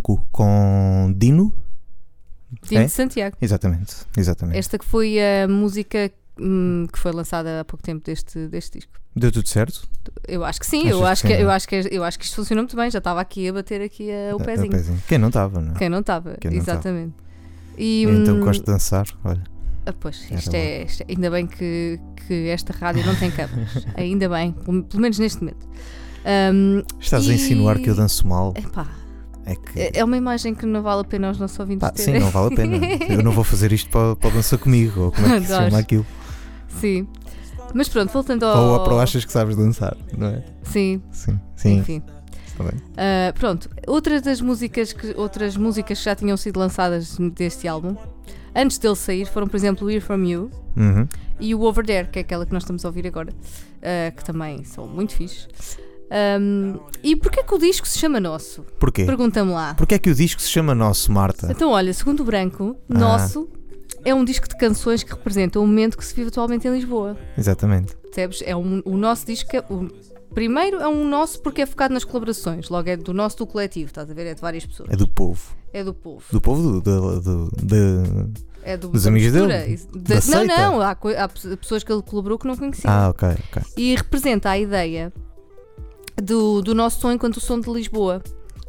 Com 0.00 1.14
Dino? 1.16 1.54
Dino 2.68 2.82
É? 2.82 2.84
de 2.84 2.90
Santiago. 2.90 3.36
Exatamente, 3.40 3.96
exatamente. 4.16 4.58
Esta 4.58 4.78
que 4.78 4.84
foi 4.84 5.16
a 5.18 5.48
música 5.48 6.10
hum, 6.38 6.86
que 6.92 6.98
foi 6.98 7.12
lançada 7.12 7.60
há 7.60 7.64
pouco 7.64 7.82
tempo 7.82 8.04
deste, 8.04 8.46
deste 8.48 8.78
disco. 8.78 8.92
Deu 9.14 9.30
tudo 9.30 9.48
certo? 9.48 9.86
Eu 10.26 10.42
acho 10.44 10.58
que 10.60 10.66
sim, 10.66 10.80
Achas 10.82 10.90
eu 10.92 10.98
que 11.00 11.04
acho 11.04 11.20
sim, 11.22 11.26
que, 11.28 11.32
é? 11.34 11.42
eu, 11.42 11.50
acho 11.50 11.68
que, 11.68 11.74
eu 11.90 12.04
acho 12.04 12.18
que 12.18 12.24
isto 12.24 12.36
funcionou 12.36 12.62
muito 12.62 12.76
bem. 12.76 12.90
Já 12.90 12.98
estava 12.98 13.20
aqui 13.20 13.48
a 13.48 13.52
bater 13.52 13.80
aqui 13.82 14.10
a- 14.10 14.34
o 14.36 14.40
É, 14.40 14.42
é 14.42 14.44
pezinho. 14.68 15.02
Quem 15.06 15.18
não 15.18 15.28
estava, 15.28 15.60
não 15.60 15.74
é? 15.74 15.78
Quem 15.78 15.88
não 15.88 16.00
estava, 16.00 16.36
exatamente. 16.50 17.14
E, 17.76 18.02
Eu 18.04 18.10
então 18.16 18.36
hum, 18.36 18.40
gosto 18.40 18.60
de 18.60 18.66
dançar, 18.72 19.06
olha. 19.24 19.42
ah, 19.86 19.92
pois, 19.98 20.30
isto 20.30 20.54
é, 20.54 20.82
isto 20.84 21.02
é- 21.02 21.06
ainda 21.10 21.30
bem 21.30 21.46
que, 21.46 21.98
que 22.26 22.48
esta 22.48 22.72
rádio 22.72 23.04
não 23.04 23.14
tem 23.14 23.30
câmaras. 23.30 23.86
ainda 23.96 24.28
bem, 24.28 24.52
pelo, 24.52 24.86
menos 25.00 25.18
neste 25.18 25.40
momento. 25.40 25.66
Hum, 26.54 26.82
Estás 27.00 27.28
a 27.28 27.32
e- 27.32 27.34
insinuar 27.34 27.78
que 27.78 27.88
eu 27.90 27.94
danço 27.94 28.26
mal? 28.26 28.54
epá, 28.56 28.86
É 29.44 29.54
que. 29.56 29.80
é 29.80 29.90
é 29.94 30.04
uma 30.04 30.16
imagem 30.16 30.54
que 30.54 30.64
não 30.66 30.82
vale 30.82 31.00
a 31.00 31.04
pena 31.04 31.30
os 31.30 31.38
nossos 31.38 31.58
ouvintes 31.58 31.88
Pá, 31.88 31.92
sim, 31.96 32.18
não 32.18 32.30
vale 32.30 32.52
a 32.52 32.56
pena. 32.56 32.76
Eu 33.08 33.22
não 33.22 33.32
vou 33.32 33.42
fazer 33.44 33.72
isto 33.72 33.90
para, 33.90 34.14
para 34.16 34.30
dançar 34.30 34.58
comigo, 34.58 35.00
ou 35.00 35.12
como 35.12 35.26
é 35.26 35.40
que 35.40 35.46
se 35.46 35.52
chama 35.56 35.78
aquilo. 35.78 36.06
Sim. 36.80 37.06
Mas 37.74 37.88
pronto, 37.88 38.12
voltando 38.12 38.44
ao. 38.44 38.68
Ou 38.68 38.74
a 38.76 38.84
pro 38.84 38.98
achas 38.98 39.24
que 39.24 39.32
sabes 39.32 39.56
dançar, 39.56 39.96
não 40.16 40.28
é? 40.28 40.42
Sim, 40.62 41.02
Sim, 41.10 41.40
sim, 41.56 41.78
enfim. 41.78 42.02
está 42.46 42.64
bem. 42.64 42.74
Uh, 42.78 43.32
pronto, 43.38 43.68
outras 43.86 44.20
das 44.22 44.40
músicas 44.40 44.92
que, 44.92 45.14
outras 45.16 45.56
músicas 45.56 45.98
que 45.98 46.04
já 46.04 46.14
tinham 46.14 46.36
sido 46.36 46.58
lançadas 46.58 47.16
deste 47.34 47.66
álbum, 47.66 47.96
antes 48.54 48.76
dele 48.78 48.94
sair, 48.96 49.26
foram, 49.26 49.46
por 49.48 49.56
exemplo, 49.56 49.86
o 49.86 49.90
Hear 49.90 50.02
From 50.02 50.24
You 50.24 50.50
Uhum. 50.76 51.06
e 51.40 51.54
o 51.54 51.62
Over 51.62 51.84
There, 51.84 52.08
que 52.08 52.18
é 52.18 52.22
aquela 52.22 52.44
que 52.46 52.52
nós 52.52 52.62
estamos 52.62 52.84
a 52.84 52.88
ouvir 52.88 53.06
agora, 53.06 53.30
uh, 53.32 54.16
que 54.16 54.24
também 54.24 54.64
são 54.64 54.86
muito 54.86 55.14
fixe. 55.14 55.46
Um, 56.40 56.78
e 57.02 57.16
porquê 57.16 57.42
que 57.42 57.54
o 57.54 57.58
disco 57.58 57.86
se 57.88 57.98
chama 57.98 58.20
Nosso? 58.20 58.62
Porquê? 58.78 59.04
Pergunta-me 59.04 59.50
lá. 59.52 59.74
Porquê 59.74 59.94
é 59.94 59.98
que 59.98 60.10
o 60.10 60.14
disco 60.14 60.40
se 60.42 60.48
chama 60.48 60.74
Nosso, 60.74 61.10
Marta? 61.10 61.48
Então, 61.50 61.70
olha, 61.70 61.92
segundo 61.94 62.20
o 62.20 62.24
Branco, 62.24 62.76
Ah. 62.90 62.98
Nosso 62.98 63.48
é 64.04 64.14
um 64.14 64.24
disco 64.24 64.46
de 64.48 64.56
canções 64.56 65.02
que 65.02 65.10
representam 65.10 65.62
o 65.62 65.66
momento 65.66 65.96
que 65.96 66.04
se 66.04 66.14
vive 66.14 66.28
atualmente 66.28 66.66
em 66.68 66.72
Lisboa. 66.74 67.16
Exatamente. 67.38 67.96
Percebes? 67.96 68.42
É 68.44 68.54
um, 68.54 68.82
o 68.84 68.96
nosso 68.96 69.24
disco. 69.26 69.48
É, 69.56 69.60
o, 69.70 69.88
primeiro 70.34 70.80
é 70.80 70.88
um 70.88 71.08
nosso 71.08 71.40
porque 71.40 71.62
é 71.62 71.66
focado 71.66 71.92
nas 71.94 72.04
colaborações, 72.04 72.68
logo 72.68 72.88
é 72.88 72.96
do 72.96 73.12
nosso 73.14 73.38
do 73.38 73.46
coletivo, 73.46 73.86
estás 73.88 74.10
a 74.10 74.14
ver? 74.14 74.26
É 74.26 74.34
de 74.34 74.40
várias 74.40 74.64
pessoas. 74.66 74.90
É 74.90 74.96
do 74.96 75.06
povo. 75.08 75.40
É 75.72 75.82
do 75.84 75.94
povo. 75.94 76.24
Do 76.30 76.40
povo 76.40 76.80
do, 76.80 76.80
do, 76.80 77.20
do- 77.20 77.50
de- 77.62 78.42
É 78.62 78.76
do, 78.76 78.88
Dos 78.88 79.06
amigos 79.06 79.32
dele? 79.32 79.76
Da 79.94 80.14
não, 80.16 80.20
seita? 80.22 80.46
não, 80.46 80.80
há, 80.80 80.90
há 80.90 81.28
pe- 81.28 81.56
pessoas 81.56 81.82
que 81.82 81.90
ele 81.92 82.02
colaborou 82.02 82.38
que 82.38 82.46
não 82.46 82.56
conhecia. 82.56 82.88
Ah, 82.90 83.08
ok, 83.08 83.28
ok. 83.50 83.62
E 83.76 83.94
representa 83.94 84.50
a 84.50 84.58
ideia 84.58 85.12
do, 86.22 86.62
do 86.62 86.74
nosso 86.74 87.00
som 87.00 87.12
enquanto 87.12 87.36
o 87.36 87.40
som 87.40 87.58
de 87.60 87.70
Lisboa, 87.70 88.22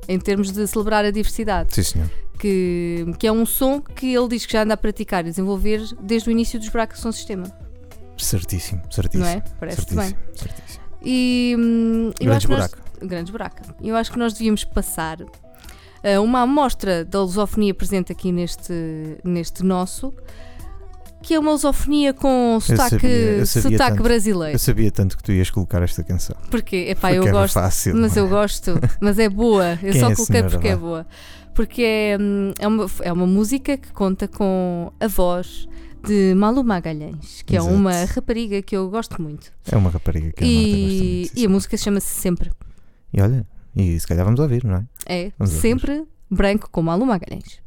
em 0.07 0.19
termos 0.19 0.51
de 0.51 0.65
celebrar 0.67 1.05
a 1.05 1.11
diversidade. 1.11 1.73
Sim, 1.73 1.83
senhor. 1.83 2.09
Que, 2.39 3.05
que 3.19 3.27
é 3.27 3.31
um 3.31 3.45
som 3.45 3.79
que 3.79 4.13
ele 4.13 4.27
diz 4.27 4.45
que 4.45 4.53
já 4.53 4.63
anda 4.63 4.73
a 4.73 4.77
praticar 4.77 5.25
e 5.25 5.29
desenvolver 5.29 5.81
desde 6.01 6.27
o 6.29 6.31
início 6.31 6.59
dos 6.59 6.67
Buracos 6.69 6.99
Som 6.99 7.11
Sistema. 7.11 7.45
Certíssimo, 8.17 8.81
certíssimo. 8.91 9.23
Não 9.23 9.29
é? 9.31 9.41
Parece-te 9.59 9.95
bem. 9.95 10.15
certíssimo. 10.35 10.83
E 11.01 11.55
hum, 11.57 12.11
eu 12.19 12.25
Grandes 12.25 12.37
acho 12.37 12.47
que 12.47 12.53
nós- 12.53 12.69
buraco. 12.71 13.07
grandes. 13.07 13.33
Eu 13.81 13.95
acho 13.95 14.11
que 14.11 14.19
nós 14.19 14.33
devíamos 14.33 14.63
passar 14.65 15.19
ah, 15.21 16.19
uma 16.21 16.41
amostra 16.41 17.03
da 17.05 17.21
lusofonia 17.21 17.73
presente 17.73 18.11
aqui 18.11 18.31
neste, 18.31 18.73
neste 19.23 19.63
nosso, 19.63 20.13
que 21.23 21.33
é 21.33 21.39
uma 21.39 21.51
lusofonia 21.53 22.13
com 22.13 22.59
sotaque, 22.61 22.89
sabia, 22.99 23.09
eu 23.09 23.45
sabia 23.47 23.71
sotaque 23.71 23.91
tanto. 23.97 24.03
brasileiro. 24.03 24.55
Eu 24.55 24.59
sabia 24.59 24.91
tanto 24.91 25.17
que 25.17 25.23
tu 25.23 25.31
ias 25.31 25.49
colocar 25.49 25.81
esta 25.81 26.03
canção. 26.03 26.35
Porquê? 26.51 26.85
Epá, 26.89 27.09
Porque 27.09 27.27
eu 27.29 27.31
gosto. 27.31 27.53
fácil. 27.55 27.95
Mas 27.95 28.15
é? 28.15 28.19
eu 28.19 28.29
gosto, 28.29 28.71
mas 29.01 29.17
é 29.17 29.29
boa. 29.29 29.71
Eu 29.81 29.91
Quem 29.93 30.01
só 30.01 30.11
é 30.11 30.15
coloquei 30.15 30.43
porque 30.43 30.67
é 30.67 30.75
boa. 30.75 31.07
Porque 31.55 31.81
é, 31.83 32.17
hum, 32.19 32.51
é, 32.59 32.67
uma, 32.67 32.85
é 33.01 33.13
uma 33.13 33.25
música 33.27 33.77
que 33.77 33.91
conta 33.93 34.27
com 34.27 34.91
a 34.99 35.07
voz 35.07 35.67
de 36.05 36.33
Malu 36.35 36.63
Magalhães, 36.63 37.41
que 37.45 37.55
Exato. 37.55 37.71
é 37.71 37.75
uma 37.75 38.05
rapariga 38.05 38.61
que 38.61 38.75
eu 38.75 38.89
gosto 38.89 39.21
muito. 39.21 39.51
É 39.71 39.77
uma 39.77 39.89
rapariga 39.89 40.31
que 40.33 40.43
a 40.43 40.47
Marta 40.47 40.59
gosta 40.61 40.77
E, 40.77 41.17
muito. 41.19 41.39
e 41.39 41.45
a 41.45 41.49
música 41.49 41.77
chama-se 41.77 42.07
Sempre. 42.07 42.51
E 43.13 43.21
olha, 43.21 43.47
e 43.75 43.97
se 43.99 44.05
calhar 44.05 44.25
vamos 44.25 44.39
ouvir, 44.39 44.63
não 44.65 44.75
é? 44.75 44.83
É 45.05 45.31
Vamos 45.37 45.53
ouvir. 45.55 45.61
sempre 45.61 46.03
branco 46.29 46.67
com 46.71 46.81
Malu 46.81 47.05
Magalhães. 47.05 47.62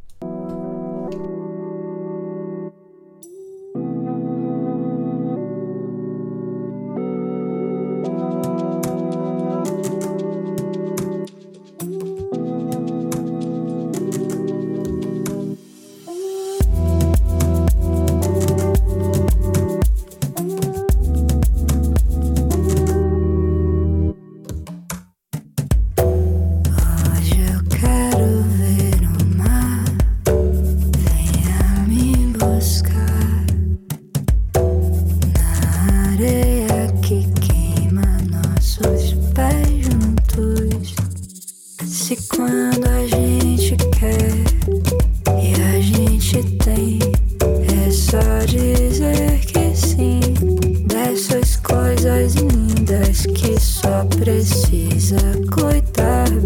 Eu 56.36 56.42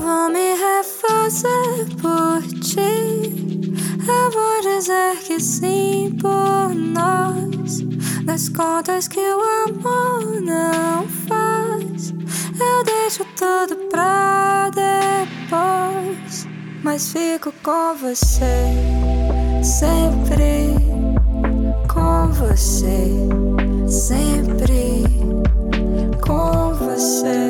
vou 0.00 0.30
me 0.30 0.54
refazer 0.54 1.84
por 2.00 2.40
ti. 2.60 3.58
Eu 4.06 4.30
vou 4.30 4.60
dizer 4.62 5.16
que 5.26 5.40
sim 5.40 6.16
por 6.20 6.72
nós. 6.74 7.80
nas 8.24 8.48
contas 8.50 9.08
que 9.08 9.18
o 9.18 9.40
amor 9.66 10.40
não 10.40 11.08
faz. 11.26 12.14
Eu 12.60 12.84
deixo 12.84 13.24
tudo 13.36 13.74
pra 13.90 14.70
depois, 14.70 16.46
mas 16.84 17.12
fico 17.12 17.52
com 17.64 17.96
você 17.96 18.68
sempre. 19.64 20.68
Com 21.92 22.30
você 22.32 23.10
sempre. 23.88 25.02
Com 26.24 26.74
você 26.74 27.47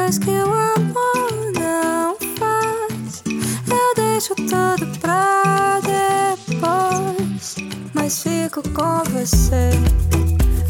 Contas 0.00 0.18
que 0.18 0.30
o 0.30 0.54
amor 0.54 1.52
não 1.58 2.16
faz. 2.38 3.22
Eu 3.68 3.94
deixo 3.94 4.34
tudo 4.34 4.98
pra 4.98 5.78
depois. 5.80 7.56
Mas 7.92 8.22
fico 8.22 8.62
com 8.70 9.04
você 9.10 9.72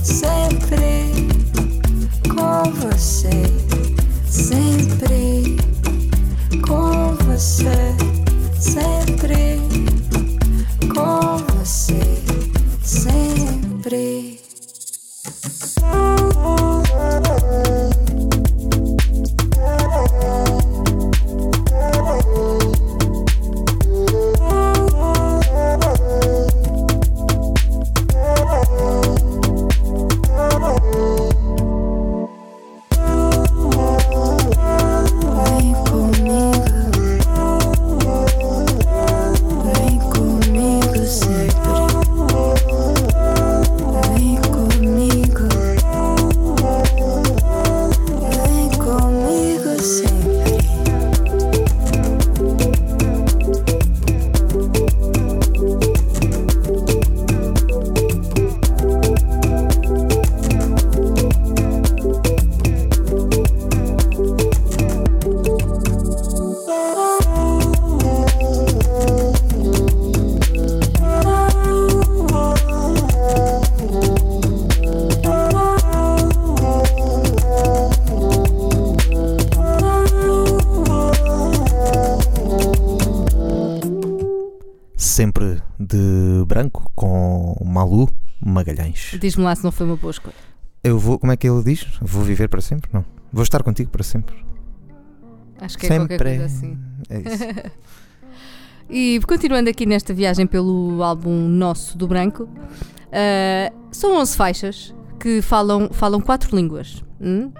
sempre. 0.03 1.29
Com 2.29 2.73
você 2.73 3.31
sempre. 4.29 4.90
Diz-me 89.21 89.45
lá 89.45 89.55
se 89.55 89.63
não 89.63 89.71
foi 89.71 89.87
uma 89.87 89.97
boa 89.97 90.11
escolha. 90.11 90.35
Eu 90.83 90.99
vou, 90.99 91.19
como 91.19 91.31
é 91.33 91.37
que 91.37 91.49
ele 91.49 91.63
diz? 91.63 91.87
Vou 92.01 92.23
viver 92.23 92.49
para 92.49 92.61
sempre? 92.61 92.91
Não. 92.93 93.05
Vou 93.33 93.43
estar 93.43 93.63
contigo 93.63 93.91
para 93.91 94.03
sempre. 94.03 94.35
Acho 95.61 95.77
que 95.77 95.87
é 95.87 95.89
sempre. 95.89 96.17
qualquer 96.17 96.39
coisa 96.39 96.45
assim. 96.47 96.79
É 97.09 97.19
isso. 97.19 97.71
E 98.93 99.21
continuando 99.21 99.71
aqui 99.71 99.87
nesta 99.87 100.13
viagem 100.13 100.49
pelo 100.49 101.01
álbum 101.01 101.47
nosso 101.47 101.97
do 101.97 102.09
Branco, 102.09 102.49
ah, 103.13 103.73
são 103.93 104.17
11 104.17 104.37
faixas 104.37 104.95
que 105.21 105.41
falam, 105.41 105.91
falam 105.93 106.21
quatro 106.21 106.57
línguas. 106.57 107.03
hum? 107.21 107.53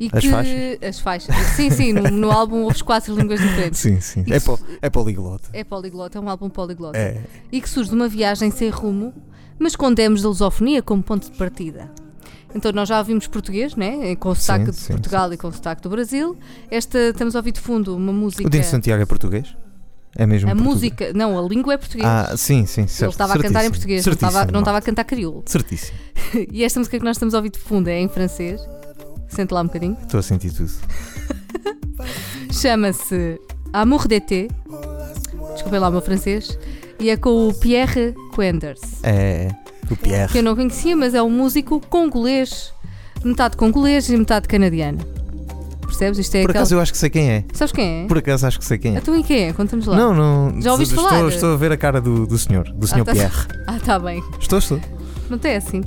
E 0.00 0.08
As 0.12 0.22
que, 0.22 0.30
faixas? 0.30 0.78
As 0.82 0.98
faixas. 0.98 1.36
Sim, 1.54 1.70
sim, 1.70 1.92
no, 1.92 2.02
no 2.10 2.30
álbum 2.32 2.62
houve 2.62 2.82
quatro 2.82 3.14
línguas 3.14 3.38
diferentes. 3.38 3.78
sim, 3.78 4.00
sim. 4.00 4.24
É, 4.30 4.40
po, 4.40 4.58
é 4.80 4.88
poliglota. 4.88 5.50
É 5.52 5.62
poliglota, 5.62 6.16
é 6.16 6.20
um 6.20 6.28
álbum 6.28 6.48
poliglota. 6.48 6.98
É. 6.98 7.22
E 7.52 7.60
que 7.60 7.68
surge 7.68 7.90
de 7.90 7.94
uma 7.94 8.08
viagem 8.08 8.50
sem 8.50 8.70
rumo, 8.70 9.12
mas 9.60 9.76
com 9.76 9.92
demos 9.92 10.22
da 10.22 10.28
lusofonia 10.28 10.82
como 10.82 11.02
ponto 11.02 11.30
de 11.30 11.36
partida. 11.36 11.90
Então 12.54 12.72
nós 12.72 12.88
já 12.88 12.98
ouvimos 12.98 13.28
português, 13.28 13.76
né? 13.76 14.16
com 14.16 14.34
sotaque 14.34 14.72
de 14.72 14.76
sim, 14.76 14.94
Portugal 14.94 15.32
e 15.32 15.36
com 15.36 15.52
sotaque 15.52 15.82
do 15.82 15.90
Brasil. 15.90 16.36
Esta, 16.68 16.98
estamos 17.10 17.36
a 17.36 17.38
ouvir 17.38 17.52
de 17.52 17.60
fundo 17.60 17.96
uma 17.96 18.12
música... 18.12 18.44
O 18.44 18.50
Dino 18.50 18.64
Santiago 18.64 19.00
é 19.00 19.06
português? 19.06 19.54
É 20.16 20.26
mesmo 20.26 20.50
a 20.50 20.52
português? 20.52 20.74
música, 20.74 21.12
não, 21.14 21.38
a 21.38 21.48
língua 21.48 21.74
é 21.74 21.76
português. 21.76 22.08
Ah, 22.08 22.36
sim, 22.36 22.66
sim, 22.66 22.88
certo. 22.88 23.02
Ele 23.02 23.10
estava 23.10 23.34
a 23.34 23.36
cantar 23.36 23.48
em 23.48 23.52
Certíssimo. 23.52 23.70
português, 23.72 24.06
não 24.06 24.12
estava, 24.12 24.32
Certíssimo, 24.32 24.52
não 24.52 24.60
estava 24.60 24.78
a 24.78 24.82
cantar 24.82 25.04
crioulo. 25.04 25.42
Certíssimo. 25.46 25.98
E 26.52 26.64
esta 26.64 26.80
música 26.80 26.98
que 26.98 27.04
nós 27.04 27.16
estamos 27.16 27.34
a 27.34 27.38
ouvir 27.38 27.50
de 27.50 27.58
fundo 27.58 27.88
é 27.88 28.00
em 28.00 28.08
francês. 28.08 28.60
Sente 29.28 29.54
lá 29.54 29.60
um 29.60 29.66
bocadinho. 29.66 29.96
Estou 30.02 30.18
a 30.18 30.22
sentir 30.22 30.52
tudo. 30.52 30.72
Chama-se 32.52 33.40
Amour 33.72 34.08
d'été. 34.08 34.48
Desculpem 35.52 35.78
lá 35.80 35.88
o 35.88 35.92
meu 35.92 36.00
francês. 36.00 36.58
E 37.00 37.08
é 37.08 37.16
com 37.16 37.48
o 37.48 37.54
Pierre 37.54 38.14
Quenders. 38.34 38.80
É. 39.02 39.48
O 39.90 39.96
Pierre. 39.96 40.30
Que 40.30 40.38
eu 40.38 40.42
não 40.42 40.54
conhecia, 40.54 40.94
mas 40.94 41.14
é 41.14 41.22
um 41.22 41.30
músico 41.30 41.80
congolês. 41.88 42.72
Metade 43.24 43.56
congolês 43.56 44.08
e 44.10 44.16
metade 44.16 44.46
canadiano. 44.46 44.98
Percebes? 45.80 46.18
Isto 46.18 46.36
é 46.36 46.42
Por 46.42 46.50
acaso 46.50 46.74
eu 46.74 46.80
acho 46.80 46.92
que 46.92 46.98
sei 46.98 47.10
quem 47.10 47.30
é. 47.30 47.44
Sabes 47.52 47.72
quem 47.72 48.04
é? 48.04 48.06
Por 48.06 48.18
acaso 48.18 48.46
acho 48.46 48.58
que 48.58 48.64
sei 48.64 48.78
quem 48.78 48.94
é. 48.94 48.98
Então 48.98 49.18
e 49.18 49.24
quem 49.24 49.48
é? 49.48 49.52
Conta-nos 49.52 49.86
lá. 49.86 49.96
Não, 49.96 50.14
não. 50.14 50.60
Já 50.60 50.72
ouviste 50.72 50.94
estou, 50.94 51.08
falar? 51.08 51.28
Estou 51.28 51.54
a 51.54 51.56
ver 51.56 51.72
a 51.72 51.76
cara 51.76 52.00
do, 52.00 52.26
do 52.26 52.38
senhor, 52.38 52.70
do 52.70 52.86
senhor 52.86 53.04
tá- 53.04 53.12
Pierre. 53.12 53.46
Ah, 53.66 53.78
tá 53.78 53.98
bem. 53.98 54.22
Estou, 54.38 54.58
estou. 54.58 54.80
Não 55.28 55.38
é 55.42 55.56
assim. 55.56 55.82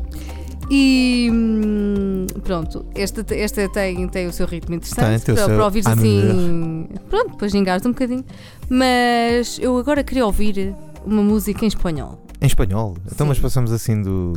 E 0.70 1.30
hum, 1.32 2.26
pronto, 2.44 2.86
esta, 2.96 3.26
esta 3.36 3.68
tem, 3.70 4.08
tem 4.08 4.28
o 4.28 4.34
seu 4.34 4.48
ritmo 4.48 4.76
interessante 4.76 5.26
Tem, 5.26 5.36
tem 5.36 5.36
para, 5.36 5.46
para 5.46 5.92
amour. 5.92 6.00
assim. 6.00 6.88
Pronto, 7.10 7.32
depois 7.32 7.52
gingares 7.52 7.86
um 7.86 7.90
bocadinho. 7.90 8.24
Mas 8.70 9.60
eu 9.62 9.78
agora 9.78 10.04
queria 10.04 10.26
ouvir 10.26 10.74
uma 11.06 11.22
música 11.24 11.64
em 11.66 11.68
espanhol. 11.68 12.26
Em 12.42 12.46
espanhol. 12.48 12.96
Então, 13.06 13.26
Sim. 13.26 13.30
mas 13.30 13.40
passamos 13.40 13.72
assim 13.72 14.02
do. 14.02 14.34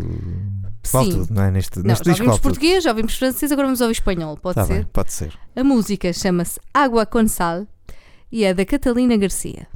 Vale 0.93 1.11
Sim. 1.13 1.19
tudo, 1.19 1.35
não 1.35 1.43
é? 1.43 1.51
Neste, 1.51 1.79
Não, 1.79 1.85
neste 1.87 2.05
já 2.05 2.13
ouvimos 2.13 2.39
português, 2.39 2.85
já 2.85 2.91
ouvimos 2.91 3.17
francês, 3.19 3.51
agora 3.51 3.67
vamos 3.67 3.81
ouvir 3.81 3.93
espanhol, 3.93 4.37
pode 4.37 4.55
Tá 4.55 4.65
ser? 4.65 4.75
bem, 4.75 4.85
pode 4.93 5.13
ser. 5.13 5.33
A 5.57 5.65
música 5.65 6.13
chama-se 6.13 6.61
Água 6.73 7.05
com 7.05 7.27
Sal 7.27 7.67
e 8.31 8.45
é 8.45 8.55
da 8.55 8.65
Catalina 8.65 9.17
Garcia. 9.17 9.67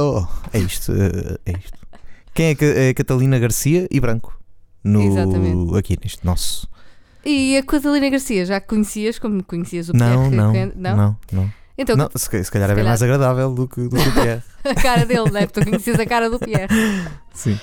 Pouquitito. 0.00 0.28
É 0.52 0.58
isto, 0.58 0.92
eh, 0.92 1.38
é 1.46 1.52
isto. 1.52 1.78
Quem 2.34 2.46
é 2.48 2.54
que 2.54 2.64
é 2.64 2.94
Catalina 2.94 3.38
Garcia 3.38 3.86
e 3.90 3.98
Branco? 4.00 4.38
No, 4.84 5.02
Exatamente. 5.02 5.76
Aqui 5.76 5.98
neste 6.02 6.24
nosso. 6.24 6.68
E 7.24 7.56
a 7.56 7.62
Catalina 7.62 8.08
Garcia, 8.08 8.44
já 8.46 8.56
a 8.56 8.60
conhecias 8.60 9.18
como 9.18 9.42
conhecias 9.42 9.88
o 9.88 9.92
Não, 9.96 10.30
Pierre? 10.30 10.36
não, 10.36 10.52
Can- 10.52 10.72
não, 10.76 11.16
não. 11.32 11.50
Então, 11.78 11.96
Não, 11.96 12.08
se, 12.14 12.44
se 12.44 12.50
calhar 12.50 12.70
é 12.70 12.74
bem 12.74 12.82
calhar. 12.84 12.86
mais 12.88 13.02
agradável 13.02 13.52
do 13.52 13.68
que, 13.68 13.82
do 13.82 13.90
que 13.96 14.08
o 14.08 14.12
Pierre. 14.12 14.42
a 14.64 14.74
cara 14.74 15.04
dele, 15.04 15.30
né? 15.30 15.46
Tu 15.46 15.62
conheces 15.62 15.98
a 15.98 16.06
cara 16.06 16.30
do 16.30 16.38
Pierre. 16.38 16.68
Sim. 17.34 17.58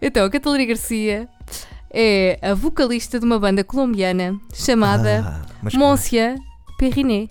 Então, 0.00 0.24
a 0.24 0.30
Catalina 0.30 0.64
Garcia 0.66 1.28
é 1.92 2.38
a 2.42 2.54
vocalista 2.54 3.18
de 3.18 3.24
uma 3.24 3.38
banda 3.40 3.64
colombiana 3.64 4.38
chamada 4.54 5.24
Ah, 5.26 5.46
mas 5.62 5.74
Monsieur 5.74 6.36
Perrinet. 6.78 7.28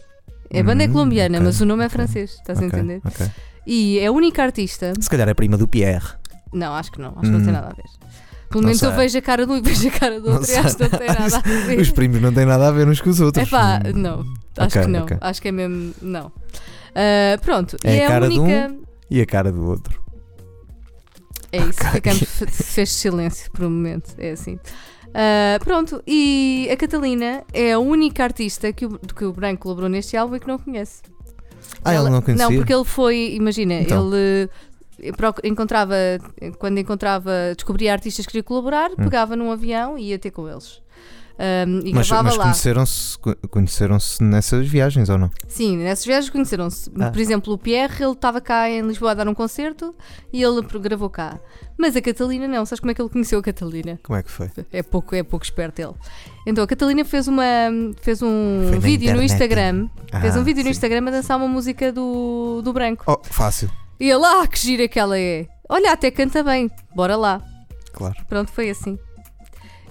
A 0.53 0.63
banda 0.63 0.83
é 0.83 0.87
Hum, 0.87 0.91
colombiana, 0.91 1.37
ok, 1.37 1.45
mas 1.45 1.61
o 1.61 1.65
nome 1.65 1.85
é 1.85 1.89
francês, 1.89 2.31
estás 2.31 2.59
a 2.59 2.65
ok, 2.65 2.67
entender? 2.79 3.01
ok. 3.05 3.27
E 3.65 3.99
é 3.99 4.07
a 4.07 4.11
única 4.11 4.43
artista. 4.43 4.93
Se 4.99 5.09
calhar 5.09 5.27
é 5.27 5.33
prima 5.33 5.57
do 5.57 5.67
Pierre. 5.67 6.05
Não, 6.53 6.73
acho 6.73 6.91
que 6.91 6.99
não, 6.99 7.09
acho 7.09 7.21
que 7.21 7.27
não 7.29 7.39
tem 7.39 7.49
Hum. 7.49 7.51
nada 7.53 7.67
a 7.67 7.73
ver. 7.73 7.83
Pelo 8.49 8.63
menos 8.63 8.81
eu 8.81 8.89
sei. 8.91 8.97
vejo 8.99 9.17
a 9.17 9.21
cara 9.21 9.45
de 9.45 9.51
um 9.51 9.57
e 9.57 9.61
vejo 9.61 9.87
a 9.87 9.91
cara 9.91 10.21
do 10.21 10.31
outro 10.31 10.49
e 10.51 10.55
acho 10.55 10.77
que 10.77 10.83
não 10.83 10.89
tem 10.89 11.07
nada 11.07 11.37
a 11.37 11.39
ver. 11.67 11.79
Os 11.79 11.89
primos 11.91 12.21
não 12.21 12.31
têm 12.33 12.45
nada 12.45 12.67
a 12.67 12.71
ver 12.71 12.87
uns 12.87 13.01
com 13.01 13.09
os 13.09 13.19
outros. 13.19 13.45
É 13.45 13.49
pá, 13.49 13.79
não, 13.93 14.19
acho 14.57 14.67
Ok, 14.77 14.81
que 14.83 14.87
não, 14.87 15.03
ok. 15.03 15.17
acho 15.19 15.41
que 15.41 15.47
é 15.47 15.51
mesmo. 15.51 15.93
Não. 16.01 16.31
Ah, 16.95 17.37
pronto, 17.41 17.75
É 17.83 17.95
e 17.95 17.99
a 17.99 18.03
é 18.03 18.05
a 18.05 18.07
cara 18.09 18.29
de 18.29 18.39
única. 18.39 18.75
E 19.11 19.21
a 19.21 19.25
cara 19.25 19.51
do 19.51 19.65
outro. 19.67 20.01
É 21.51 21.57
isso, 21.57 21.79
Ok. 21.81 21.91
ficamos, 21.91 22.19
fe- 22.23 22.45
fez 22.47 22.91
silêncio 22.91 23.51
por 23.51 23.65
um 23.65 23.69
momento, 23.69 24.13
é 24.17 24.31
assim. 24.31 24.59
Ah, 25.13 25.57
pronto, 25.63 26.01
e 26.05 26.67
a 26.71 26.77
Catalina 26.77 27.43
é 27.53 27.73
a 27.73 27.79
única 27.79 28.23
artista 28.23 28.71
que 28.73 28.85
o, 28.85 28.99
que 28.99 29.25
o 29.25 29.33
Branco 29.33 29.63
colaborou 29.63 29.89
neste 29.89 30.15
álbum 30.17 30.35
e 30.35 30.39
que 30.39 30.47
não 30.47 30.57
conhece. 30.59 31.01
Ah, 31.83 31.91
ele 31.91 31.97
Ela- 31.99 32.09
não 32.09 32.21
conhecia? 32.21 32.47
Não, 32.49 32.55
porque 32.55 32.73
ele 32.73 32.83
foi, 32.85 33.33
imagina, 33.35 33.73
Então. 33.75 34.07
ele 34.13 34.49
eh, 35.01 35.11
encontrava, 35.43 35.95
quando 36.57 36.77
encontrava, 36.79 37.31
descobria 37.55 37.91
artistas 37.93 38.25
que 38.25 38.31
queria 38.31 38.43
colaborar, 38.43 38.91
Hum. 38.91 38.95
pegava 39.03 39.35
num 39.35 39.51
avião 39.51 39.97
e 39.97 40.09
ia 40.09 40.19
ter 40.19 40.31
com 40.31 40.47
eles. 40.49 40.81
Um, 41.37 41.79
e 41.83 41.93
Mas, 41.93 42.09
mas 42.09 42.37
conheceram-se 42.37 43.17
conheceram-se 43.49 44.23
nessas 44.23 44.65
viagens 44.67 45.09
ou 45.09 45.17
não? 45.17 45.29
Sim, 45.49 45.77
nessas 45.77 46.05
viagens 46.05 46.29
conheceram-se. 46.29 46.89
Ah. 46.97 47.11
Por 47.11 47.19
exemplo, 47.19 47.53
o 47.53 47.57
Pierre, 47.57 48.01
ele 48.03 48.13
estava 48.13 48.39
cá 48.39 48.69
em 48.69 48.81
Lisboa 48.81 49.11
a 49.11 49.13
dar 49.15 49.27
um 49.27 49.33
concerto 49.33 49.93
e 50.31 50.41
ele 50.41 50.61
gravou 50.79 51.09
cá. 51.09 51.37
Mas 51.77 51.93
a 51.95 52.01
Catalina 52.01 52.47
não. 52.47 52.65
Sabes 52.65 52.79
como 52.79 52.91
é 52.91 52.93
que 52.93 53.01
ele 53.01 53.09
conheceu 53.09 53.39
a 53.39 53.41
Catalina? 53.43 53.99
Como 54.01 54.17
é 54.17 54.23
que 54.23 54.31
foi? 54.31 54.49
É 54.71 54.81
pouco, 54.81 55.13
é 55.13 55.23
pouco 55.23 55.43
esperto 55.43 55.81
ele. 55.81 55.93
Então 56.47 56.63
a 56.63 56.67
Catalina 56.67 57.03
fez, 57.03 57.27
uma, 57.27 57.43
fez 58.01 58.21
um 58.21 58.67
Foi 58.69 58.79
vídeo 58.79 59.13
no. 59.13 59.21
Instagram. 59.21 59.89
fez 60.21 60.37
Ah, 60.37 60.39
um 60.39 60.43
vídeo 60.43 60.59
no 60.61 60.67
sim. 60.67 60.71
Instagram 60.71 61.07
a 61.07 61.11
dançar 61.11 61.35
uma 61.37 61.47
música 61.49 61.91
do, 61.91 62.61
do 62.63 62.71
Branco. 62.71 63.03
Oh, 63.07 63.19
fácil, 63.23 63.69
E 63.99 64.09
ele, 64.09 64.23
ah, 64.23 64.47
que 64.47 64.57
gira 64.57 64.87
que 64.87 64.97
ela 64.97 65.19
é. 65.19 65.47
Olha, 65.67 65.91
até 65.91 66.09
canta 66.11 66.41
bem. 66.43 66.71
Bora 66.95 67.17
lá. 67.17 67.41
claro. 67.91 68.15
Pronto, 68.29 68.51
foi 68.53 68.69
assim. 68.69 68.97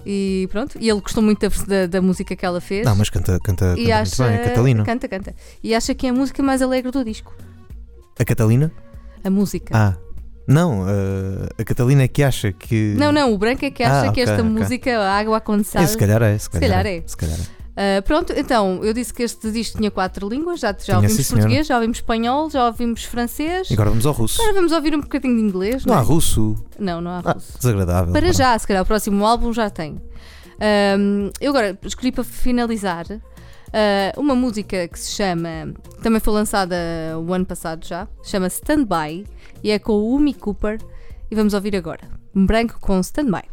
E 0.05 0.47
pronto. 0.51 0.77
E 0.79 0.89
ele 0.89 1.01
gostou 1.01 1.23
muito 1.23 1.39
da, 1.39 1.55
da, 1.65 1.87
da 1.87 2.01
música 2.01 2.35
que 2.35 2.45
ela 2.45 2.61
fez. 2.61 2.85
Não, 2.85 2.95
mas 2.95 3.09
canta, 3.09 3.39
canta, 3.43 3.73
e 3.77 3.85
canta 3.85 3.97
acha, 4.01 4.23
muito 4.23 4.35
bem, 4.37 4.45
a 4.45 4.49
Catalina. 4.49 4.83
Canta, 4.83 5.07
canta. 5.07 5.35
E 5.63 5.73
acha 5.73 5.95
que 5.95 6.05
é 6.05 6.09
a 6.09 6.13
música 6.13 6.43
mais 6.43 6.61
alegre 6.61 6.91
do 6.91 7.03
disco. 7.03 7.33
A 8.19 8.23
Catalina? 8.23 8.71
A 9.23 9.29
música. 9.29 9.71
Ah, 9.75 9.95
não, 10.47 10.85
eh, 10.87 11.49
a 11.59 11.63
Catalina 11.63 12.03
é 12.03 12.07
que 12.07 12.21
acha 12.21 12.51
que. 12.51 12.93
Não, 12.97 13.11
não, 13.11 13.33
o 13.33 13.37
branco 13.37 13.65
é 13.65 13.71
que 13.71 13.81
acha 13.83 14.09
Ah, 14.09 14.11
que 14.13 14.21
ok, 14.21 14.23
esta 14.23 14.41
ok. 14.43 14.43
música, 14.49 14.99
a 14.99 15.17
água 15.17 15.41
condensada. 15.41 15.87
se 15.87 15.97
calhar 15.97 16.21
é. 16.21 16.37
Se 16.37 16.49
calhar, 16.49 16.69
calhar 16.69 16.85
é. 16.85 16.97
é. 16.97 17.03
Se 17.05 17.17
calhar 17.17 17.37
é. 17.39 17.64
Ah, 17.77 18.01
pronto, 18.03 18.31
então, 18.35 18.81
eu 18.83 18.93
disse 18.93 19.13
que 19.13 19.21
este 19.23 19.51
disco 19.51 19.77
tinha 19.77 19.91
quatro 19.91 20.29
línguas, 20.29 20.61
já, 20.61 20.73
já 20.79 20.95
ouvimos 20.95 21.15
sim, 21.25 21.33
português, 21.33 21.67
já 21.67 21.75
ouvimos 21.75 21.97
espanhol, 21.97 22.49
já 22.49 22.65
ouvimos 22.67 23.03
francês. 23.03 23.69
E 23.69 23.73
agora 23.73 23.89
vamos 23.89 24.05
ao 24.05 24.13
russo. 24.13 24.41
Agora 24.41 24.55
vamos 24.55 24.71
ouvir 24.71 24.95
um 24.95 25.01
bocadinho 25.01 25.35
de 25.35 25.41
inglês. 25.41 25.85
Não 25.85 25.95
há 25.95 25.99
é? 25.99 26.03
russo. 26.03 26.55
Não, 26.79 27.01
não 27.01 27.11
há 27.11 27.21
Ah, 27.25 27.31
russo. 27.33 27.57
desagradável. 27.57 28.13
Para 28.13 28.21
Pronto. 28.21 28.37
já, 28.37 28.57
se 28.57 28.65
calhar 28.67 28.81
o 28.83 28.85
próximo 28.85 29.25
álbum 29.25 29.51
já 29.51 29.69
tem. 29.69 30.01
Eu 31.41 31.49
agora 31.49 31.77
escolhi 31.83 32.13
para 32.13 32.23
finalizar 32.23 33.05
ah, 33.73 34.13
uma 34.17 34.35
música 34.35 34.87
que 34.87 34.97
se 34.97 35.11
chama, 35.11 35.73
também 36.01 36.21
foi 36.21 36.33
lançada 36.33 36.75
o 37.19 37.33
ano 37.33 37.45
passado 37.45 37.85
já, 37.85 38.07
chama 38.23 38.47
Stand 38.47 38.85
By 38.85 39.25
e 39.61 39.69
é 39.71 39.77
com 39.79 39.91
o 39.93 40.15
Umi 40.15 40.33
Cooper 40.33 40.79
e 41.29 41.35
vamos 41.35 41.53
ouvir 41.53 41.75
agora. 41.75 42.07
Um 42.33 42.45
branco 42.45 42.79
com 42.79 43.01
Stand 43.01 43.25
By. 43.31 43.43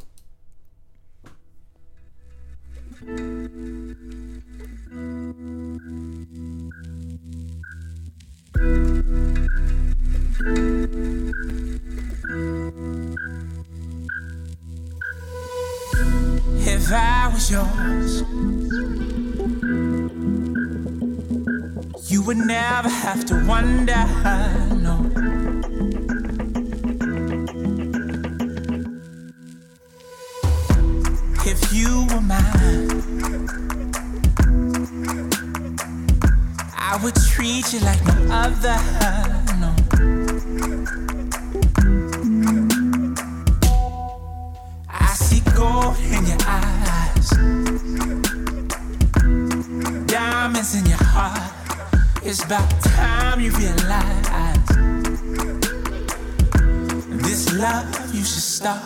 If 16.64 16.92
I 16.92 17.28
was 17.32 17.50
yours, 17.50 18.22
you 22.08 22.22
would 22.22 22.36
never 22.36 22.88
have 22.88 23.24
to 23.26 23.34
wonder. 23.46 24.04
No. 24.80 25.10
If 31.44 31.72
you 31.72 32.06
were 32.10 32.20
mine, 32.20 32.91
I 36.92 36.96
would 37.02 37.14
treat 37.14 37.72
you 37.72 37.80
like 37.80 38.04
no 38.04 38.12
other. 38.30 38.76
No. 39.62 39.74
I 44.90 45.06
see 45.14 45.40
gold 45.56 45.96
in 46.12 46.26
your 46.26 46.36
eyes, 46.46 47.30
diamonds 50.06 50.74
in 50.74 50.84
your 50.84 51.02
heart. 51.02 51.50
It's 52.22 52.44
about 52.44 52.68
time 52.82 53.40
you 53.40 53.52
realize 53.52 54.68
this 57.22 57.54
love 57.54 58.14
you 58.14 58.22
should 58.22 58.48
stop. 58.58 58.82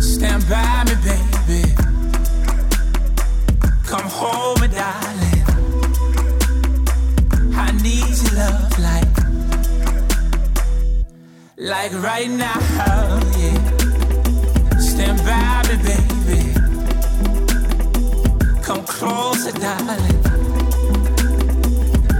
Stand 0.00 0.48
by 0.48 0.84
me, 0.84 0.94
baby. 1.02 1.37
Come 3.88 4.10
home, 4.10 4.60
me, 4.60 4.68
darling. 4.68 5.44
I 7.54 7.72
need 7.82 8.16
your 8.22 8.34
love 8.34 8.78
like 8.78 9.16
like 11.56 11.92
right 11.94 12.28
now, 12.28 12.60
yeah. 13.38 13.58
Stand 14.78 15.18
by 15.24 15.62
me, 15.68 15.76
baby. 15.88 16.40
Come 18.62 18.84
closer, 18.84 19.52
darling. 19.52 20.20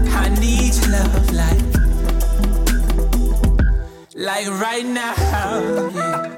I 0.09 0.29
need 0.41 0.75
your 0.75 0.91
love 0.97 1.31
like, 1.35 1.65
like 4.15 4.49
right 4.59 4.87
now, 4.87 5.13
yeah. 5.95 6.38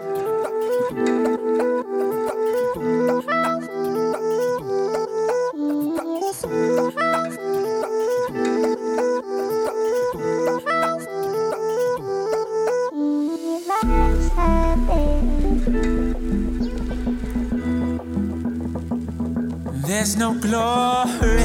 There's 20.01 20.17
no 20.17 20.33
glory 20.33 21.43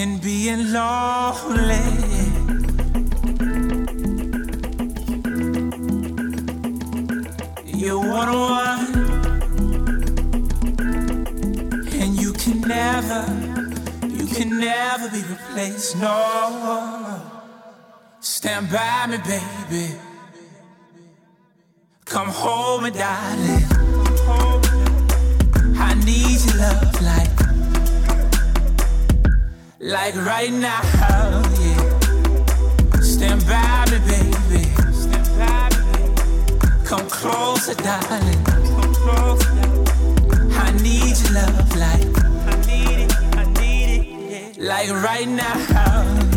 in 0.00 0.18
being 0.22 0.72
lonely. 0.72 1.84
You're 7.66 7.98
one 7.98 8.28
on 8.30 8.38
one, 8.38 8.94
and 12.00 12.18
you 12.18 12.32
can 12.32 12.62
never, 12.62 13.26
you 14.08 14.26
can 14.26 14.58
never 14.58 15.10
be 15.10 15.22
replaced. 15.22 15.96
No, 15.98 17.20
stand 18.20 18.70
by 18.70 19.06
me, 19.06 19.18
baby. 19.18 20.05
Me, 22.86 22.92
darling. 22.92 23.64
I 25.76 25.94
need 26.04 26.38
your 26.44 26.56
love 26.56 27.02
like, 27.02 27.36
like 29.80 30.14
right 30.14 30.52
now, 30.52 30.82
yeah. 31.60 33.00
Stand 33.00 33.44
by 33.46 33.86
me, 33.90 33.98
baby. 34.06 34.64
Come 36.84 37.08
closer, 37.08 37.74
darling. 37.74 38.42
I 40.54 40.70
need 40.80 41.16
your 41.18 41.32
love 41.32 41.76
like. 41.76 42.06
Like 44.58 44.90
right 44.90 45.28
now, 45.28 46.35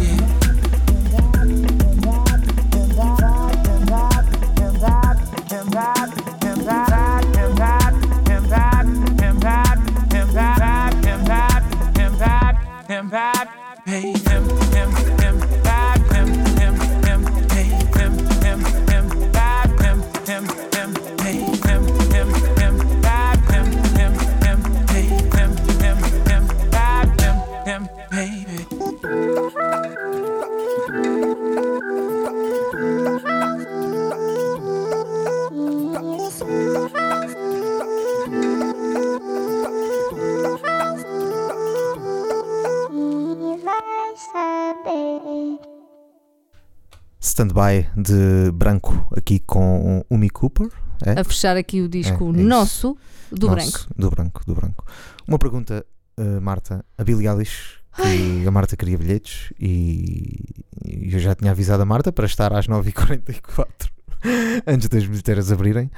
Stand-by 47.39 47.87
de 47.95 48.51
branco 48.51 49.07
aqui 49.15 49.39
com 49.39 50.01
o 50.01 50.13
Umi 50.13 50.29
Cooper. 50.29 50.67
É? 51.05 51.21
A 51.21 51.23
fechar 51.23 51.55
aqui 51.55 51.81
o 51.81 51.87
disco 51.87 52.35
É, 52.35 52.41
é 52.41 52.43
nosso 52.43 52.97
do 53.31 53.47
Nosso, 53.47 53.55
branco. 53.55 53.93
Do 53.95 54.09
branco, 54.09 54.41
do 54.45 54.55
branco. 54.55 54.85
Uma 55.25 55.39
pergunta, 55.39 55.85
eh, 56.17 56.39
Marta. 56.41 56.83
A 56.97 57.03
Billie 57.05 57.29
Eilish 57.29 57.79
que 57.95 58.45
a 58.45 58.51
Marta 58.51 58.75
queria 58.75 58.97
bilhetes 58.97 59.53
e, 59.57 60.65
e 60.85 61.13
eu 61.13 61.19
já 61.19 61.33
tinha 61.33 61.51
avisado 61.51 61.81
a 61.81 61.85
Marta 61.85 62.11
para 62.11 62.25
estar 62.25 62.51
às 62.53 62.67
9h44 62.67 63.89
antes 64.67 64.89
das 64.89 65.05
bilheteiras 65.05 65.49
abrirem 65.49 65.89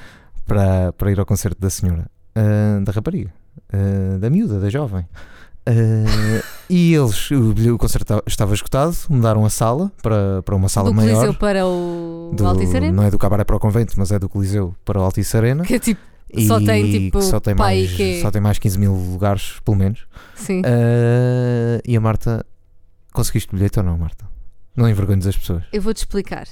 para, 0.45 0.93
para 0.93 1.11
ir 1.11 1.19
ao 1.19 1.25
concerto 1.25 1.59
da 1.59 1.71
senhora, 1.71 2.05
ah, 2.35 2.79
da 2.83 2.91
rapariga, 2.91 3.33
ah, 3.73 4.19
da 4.19 4.29
miúda, 4.29 4.59
da 4.59 4.69
jovem. 4.69 5.07
Ah, 5.71 6.43
e 6.69 6.93
eles, 6.93 7.29
o, 7.31 7.51
o 7.73 7.77
concerto 7.77 8.23
estava- 8.27 8.53
esgotado, 8.53 8.95
mudaram 9.09 9.45
a 9.45 9.49
sala 9.49 9.91
para, 10.01 10.41
para 10.43 10.55
uma 10.55 10.69
sala 10.69 10.89
do 10.89 10.95
maior. 10.95 11.13
Coliseu 11.15 11.33
para 11.33 11.65
o 11.67 12.31
do- 12.33 12.45
Altice 12.47 12.75
Arena. 12.75 12.93
não 12.93 13.03
é 13.03 13.11
do 13.11 13.17
Cabaré 13.17 13.43
para 13.43 13.55
o 13.55 13.59
Convento, 13.59 13.93
mas 13.97 14.11
é 14.11 14.19
do 14.19 14.29
Coliseu 14.29 14.75
para 14.85 14.99
o 14.99 15.03
Altice 15.03 15.35
Arena. 15.35 15.63
Que 15.63 15.75
é 15.75 15.79
tipo, 15.79 16.01
Só 16.47 16.59
E 16.61 16.65
tem, 16.65 16.91
tipo, 16.91 17.19
que 17.19 17.25
só 17.25 17.39
tem, 17.41 17.55
pá, 17.55 17.73
e 17.75 17.81
mais, 17.83 17.93
quê? 17.97 18.19
só 18.21 18.31
tem 18.31 18.41
mais 18.41 18.57
15 18.57 18.79
mil 18.79 18.93
lugares, 18.93 19.55
pelo 19.65 19.75
menos. 19.77 20.05
sim. 20.35 20.61
Ah, 20.65 21.81
e 21.85 21.95
a 21.97 21.99
Marta, 22.01 22.45
conseguiste 23.11 23.53
bilhete 23.53 23.79
ou 23.79 23.85
não, 23.85 23.97
Marta? 23.97 24.25
Não 24.75 24.87
envergonhes 24.89 25.27
as 25.27 25.35
pessoas. 25.35 25.63
Eu 25.73 25.81
vou-te 25.81 25.97
explicar. 25.97 26.47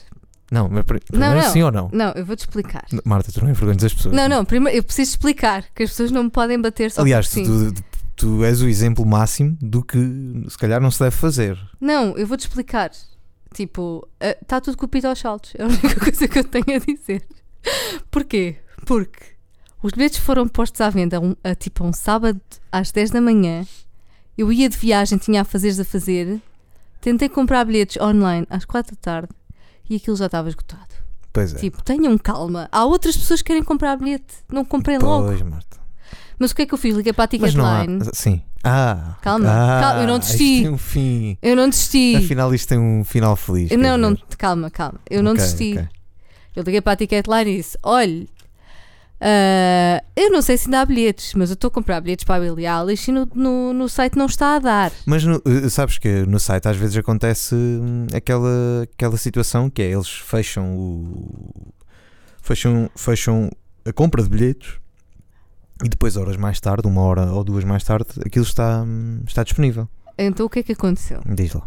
Não, 0.51 0.67
mas 0.67 0.83
pri- 0.83 0.99
primeiro 0.99 1.35
não. 1.35 1.49
sim 1.53 1.61
ou 1.63 1.71
não? 1.71 1.89
Não, 1.93 2.11
eu 2.13 2.25
vou-te 2.25 2.39
explicar. 2.39 2.83
Marta, 3.05 3.31
tu 3.31 3.41
não 3.41 3.51
envergonhes 3.51 3.83
as 3.83 3.93
pessoas. 3.93 4.13
Não, 4.15 4.27
não, 4.27 4.43
primeiro 4.43 4.77
eu 4.77 4.83
preciso 4.83 5.11
explicar 5.11 5.63
que 5.75 5.83
as 5.83 5.91
pessoas 5.91 6.11
não 6.11 6.23
me 6.23 6.29
podem 6.31 6.59
bater 6.59 6.89
só 6.91 7.01
Aliás, 7.01 7.29
tu, 7.29 7.71
tu, 7.71 7.83
tu 8.19 8.43
és 8.43 8.61
o 8.61 8.67
exemplo 8.67 9.05
máximo 9.05 9.57
do 9.61 9.81
que 9.83 9.97
se 10.49 10.57
calhar 10.57 10.81
não 10.81 10.91
se 10.91 10.99
deve 10.99 11.15
fazer. 11.15 11.57
Não, 11.79 12.17
eu 12.17 12.27
vou-te 12.27 12.41
explicar. 12.41 12.91
Tipo, 13.53 14.07
está 14.19 14.61
tudo 14.61 14.77
com 14.77 14.85
o 14.85 14.89
pito 14.89 15.07
aos 15.07 15.17
saltos. 15.19 15.53
É 15.55 15.63
a 15.63 15.67
única 15.67 15.95
coisa 15.99 16.27
que 16.27 16.39
eu 16.39 16.43
tenho 16.43 16.75
a 16.75 16.79
dizer. 16.79 17.25
Porquê? 18.11 18.57
Porque 18.85 19.19
os 19.81 19.91
bilhetes 19.93 20.19
foram 20.19 20.47
postos 20.47 20.81
à 20.81 20.89
venda 20.89 21.19
um- 21.19 21.35
a, 21.43 21.55
tipo 21.55 21.83
a 21.83 21.87
um 21.87 21.93
sábado 21.93 22.39
às 22.71 22.91
10 22.91 23.11
da 23.11 23.21
manhã. 23.21 23.65
Eu 24.37 24.51
ia 24.51 24.69
de 24.69 24.77
viagem, 24.77 25.17
tinha 25.17 25.41
a 25.41 25.45
fazeres 25.45 25.79
a 25.79 25.85
fazer. 25.85 26.41
Tentei 27.01 27.29
comprar 27.29 27.63
bilhetes 27.65 28.01
online 28.01 28.45
às 28.49 28.65
4 28.65 28.95
da 28.95 29.01
tarde 29.01 29.29
e 29.89 29.95
aquilo 29.95 30.15
já 30.17 30.25
estava 30.27 30.49
esgotado. 30.49 30.93
Pois 31.31 31.53
é. 31.53 31.57
Tipo, 31.57 31.83
tenham 31.83 32.17
calma. 32.17 32.67
Há 32.71 32.85
outras 32.85 33.15
pessoas 33.15 33.41
que 33.41 33.47
querem 33.47 33.63
comprar 33.63 33.95
bilhete. 33.97 34.35
Não 34.51 34.65
comprem 34.65 34.97
logo. 34.97 35.27
pois, 35.27 35.41
Marta. 35.41 35.78
Mas 36.39 36.51
o 36.51 36.55
que 36.55 36.61
é 36.61 36.65
que 36.65 36.73
eu 36.73 36.77
fiz? 36.77 36.95
Liguei 36.95 37.11
para 37.13 37.25
a 37.25 37.37
não 37.53 37.65
há. 37.65 37.79
Ticketline. 37.81 38.11
Sim. 38.13 38.41
Ah. 38.63 39.15
Calma, 39.21 39.47
ah, 39.49 39.81
calma, 39.81 40.01
eu 40.01 40.07
não 40.07 40.19
desisti. 40.19 40.61
tem 40.63 40.69
um 40.69 40.77
fim. 40.77 41.37
Eu 41.41 41.55
não 41.55 41.69
desisti. 41.69 42.15
Afinal, 42.15 42.53
isto 42.53 42.69
tem 42.69 42.77
um 42.79 43.03
final 43.03 43.35
feliz. 43.35 43.71
não, 43.71 43.97
não, 43.97 44.13
dizer. 44.13 44.25
calma, 44.37 44.69
calma. 44.69 44.99
Eu 45.09 45.21
não 45.21 45.33
desisti. 45.33 45.73
ok. 45.73 45.87
Eu 46.55 46.63
liguei 46.63 46.81
para 46.81 46.93
a 46.93 46.95
Ticketline 46.95 47.51
e 47.51 47.57
disse: 47.57 47.77
olha, 47.83 48.25
ah, 49.21 50.01
eu 50.15 50.31
não 50.31 50.41
sei 50.41 50.57
se 50.57 50.67
ainda 50.67 50.81
há 50.81 50.85
bilhetes, 50.85 51.33
mas 51.33 51.49
eu 51.49 51.53
estou 51.53 51.67
a 51.67 51.71
comprar 51.71 51.99
bilhetes 52.01 52.23
para 52.23 52.35
a 52.35 52.39
Billie 52.39 52.65
Eilish 52.67 53.09
e 53.09 53.11
no, 53.13 53.27
no, 53.35 53.73
no 53.73 53.89
site 53.89 54.17
não 54.17 54.25
está 54.25 54.55
a 54.55 54.59
dar. 54.59 54.91
Mas 55.05 55.23
no- 55.25 55.41
eh, 55.45 55.69
sabes 55.69 55.97
que 55.97 56.25
no 56.25 56.39
site 56.39 56.67
às 56.67 56.77
vezes 56.77 56.95
acontece 56.97 57.53
hum, 57.53 58.07
aquela, 58.13 58.83
aquela 58.93 59.17
situação 59.17 59.69
que 59.69 59.81
é 59.81 59.91
eles 59.91 60.09
fecham 60.09 60.73
o. 60.75 61.73
fecham, 62.41 62.89
fecham 62.95 63.49
a 63.85 63.91
compra 63.91 64.23
de 64.23 64.29
bilhetes 64.29 64.73
e 65.83 65.89
depois, 65.89 66.17
horas 66.17 66.35
mais 66.37 66.59
tarde, 66.59 66.87
uma 66.87 67.01
hora 67.01 67.31
ou 67.31 67.43
duas 67.43 67.63
mais 67.63 67.83
tarde, 67.83 68.07
aquilo 68.25 68.43
está, 68.45 68.85
está 69.27 69.43
disponível. 69.43 69.87
Então 70.17 70.45
o 70.45 70.49
que 70.49 70.59
é 70.59 70.63
que 70.63 70.73
aconteceu? 70.73 71.21
Diz 71.25 71.53
lá. 71.53 71.63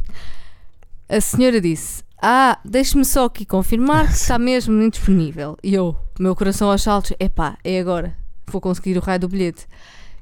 A 1.09 1.21
senhora 1.21 1.61
disse: 1.61 2.03
Ah, 2.21 2.59
deixe-me 2.65 3.05
só 3.05 3.25
aqui 3.27 3.45
confirmar 3.47 4.07
que 4.09 4.15
está 4.15 4.39
mesmo 4.39 4.81
indisponível. 4.83 5.57
E 5.63 5.75
eu, 5.75 5.97
meu 6.19 6.35
coração 6.37 6.71
aos 6.71 6.83
saltos: 6.83 7.13
Epá, 7.19 7.57
é 7.65 7.81
agora. 7.81 8.15
Vou 8.47 8.61
conseguir 8.61 8.97
o 8.99 9.01
raio 9.01 9.21
do 9.21 9.29
bilhete. 9.29 9.67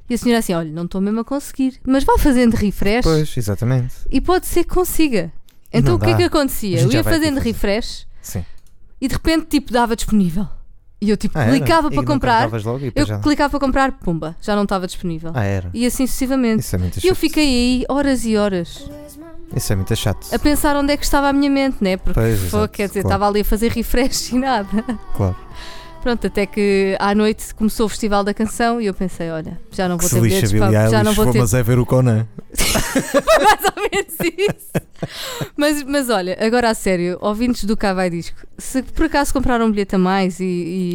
E 0.09 0.13
a 0.13 0.17
senhora 0.17 0.39
assim: 0.39 0.53
Olha, 0.53 0.71
não 0.71 0.83
estou 0.85 1.01
mesmo 1.01 1.19
a 1.19 1.25
conseguir, 1.25 1.79
mas 1.85 2.03
vá 2.03 2.17
fazendo 2.17 2.53
refresh 2.55 3.03
Pois, 3.03 3.35
exatamente. 3.37 3.93
e 4.09 4.19
pode 4.21 4.45
ser 4.47 4.63
que 4.63 4.73
consiga. 4.73 5.31
Então 5.73 5.91
Não 5.93 5.97
o 5.97 5.99
que 5.99 6.07
é 6.07 6.11
dá. 6.11 6.17
que 6.17 6.23
A 6.23 6.27
acontecia? 6.27 6.79
Eu 6.81 6.91
ia 6.91 7.03
fazendo 7.03 7.39
refresh 7.39 8.05
Sim. 8.21 8.43
e 8.99 9.07
de 9.07 9.13
repente, 9.13 9.45
tipo, 9.47 9.71
dava 9.71 9.95
disponível. 9.95 10.47
E 11.03 11.09
eu, 11.09 11.17
tipo, 11.17 11.35
Ah, 11.37 11.43
era? 11.45 11.51
clicava 11.51 11.87
E 11.87 11.89
para 11.95 12.03
não 12.03 12.05
comprar. 12.05 12.49
Logo 12.63 12.77
e 12.79 12.83
depois 12.85 12.95
Eu 12.95 13.05
já... 13.15 13.19
clicava 13.19 13.49
para 13.49 13.59
comprar, 13.59 13.91
pumba, 13.93 14.35
já 14.39 14.55
não 14.55 14.63
estava 14.63 14.85
disponível. 14.85 15.31
Ah, 15.33 15.43
era. 15.43 15.69
E 15.73 15.83
assim 15.85 16.05
sucessivamente. 16.05 16.59
Isso 16.59 16.75
é 16.75 16.79
muito 16.79 16.97
E 16.97 17.07
eu 17.07 17.15
chato. 17.15 17.19
fiquei 17.21 17.43
aí 17.47 17.85
horas 17.89 18.23
e 18.23 18.37
horas 18.37 18.87
Isso 19.55 19.73
é 19.73 19.75
muito 19.75 19.95
chato. 19.95 20.27
a 20.31 20.37
pensar 20.37 20.75
onde 20.75 20.93
é 20.93 20.97
que 20.97 21.03
estava 21.03 21.27
a 21.29 21.33
minha 21.33 21.49
mente, 21.49 21.77
né? 21.81 21.97
Porque 21.97 22.19
Pois, 22.19 22.43
exato, 22.43 22.69
quer 22.69 22.87
dizer, 22.87 23.01
claro. 23.01 23.15
estava 23.15 23.27
ali 23.31 23.41
a 23.41 23.45
fazer 23.45 23.71
refresh 23.71 24.29
e 24.33 24.37
nada. 24.37 24.85
Claro. 25.15 25.35
Pronto, 26.01 26.25
até 26.25 26.47
que 26.47 26.95
à 26.99 27.13
noite 27.13 27.53
começou 27.53 27.85
o 27.85 27.89
Festival 27.89 28.23
da 28.23 28.33
Canção 28.33 28.81
e 28.81 28.87
eu 28.87 28.93
pensei, 28.93 29.29
olha, 29.29 29.59
já 29.71 29.87
não 29.87 29.97
Que 29.97 30.01
vou 30.03 30.09
se 30.09 30.15
ter 30.15 30.21
bilhetes 30.21 30.51
para, 30.51 30.89
já 30.89 31.03
não 31.03 31.13
vou 31.13 31.25
ter 31.27 31.33
vamos 31.37 31.53
é 31.53 31.61
ver 31.61 31.77
o 31.77 31.85
Conan. 31.85 32.27
mais 32.57 33.61
ou 33.75 33.83
menos 33.83 34.15
isso. 34.49 34.71
mas, 35.55 35.83
mas 35.83 36.09
olha, 36.09 36.35
agora 36.41 36.71
a 36.71 36.73
sério, 36.73 37.19
ouvintes 37.21 37.65
do 37.65 37.77
Cá 37.77 37.93
Vai 37.93 38.09
Disco, 38.09 38.35
se 38.57 38.81
por 38.81 39.05
acaso 39.05 39.31
compraram 39.31 39.67
um 39.67 39.71
bilhete 39.71 39.95
a 39.95 39.99
mais 39.99 40.39
e, 40.39 40.43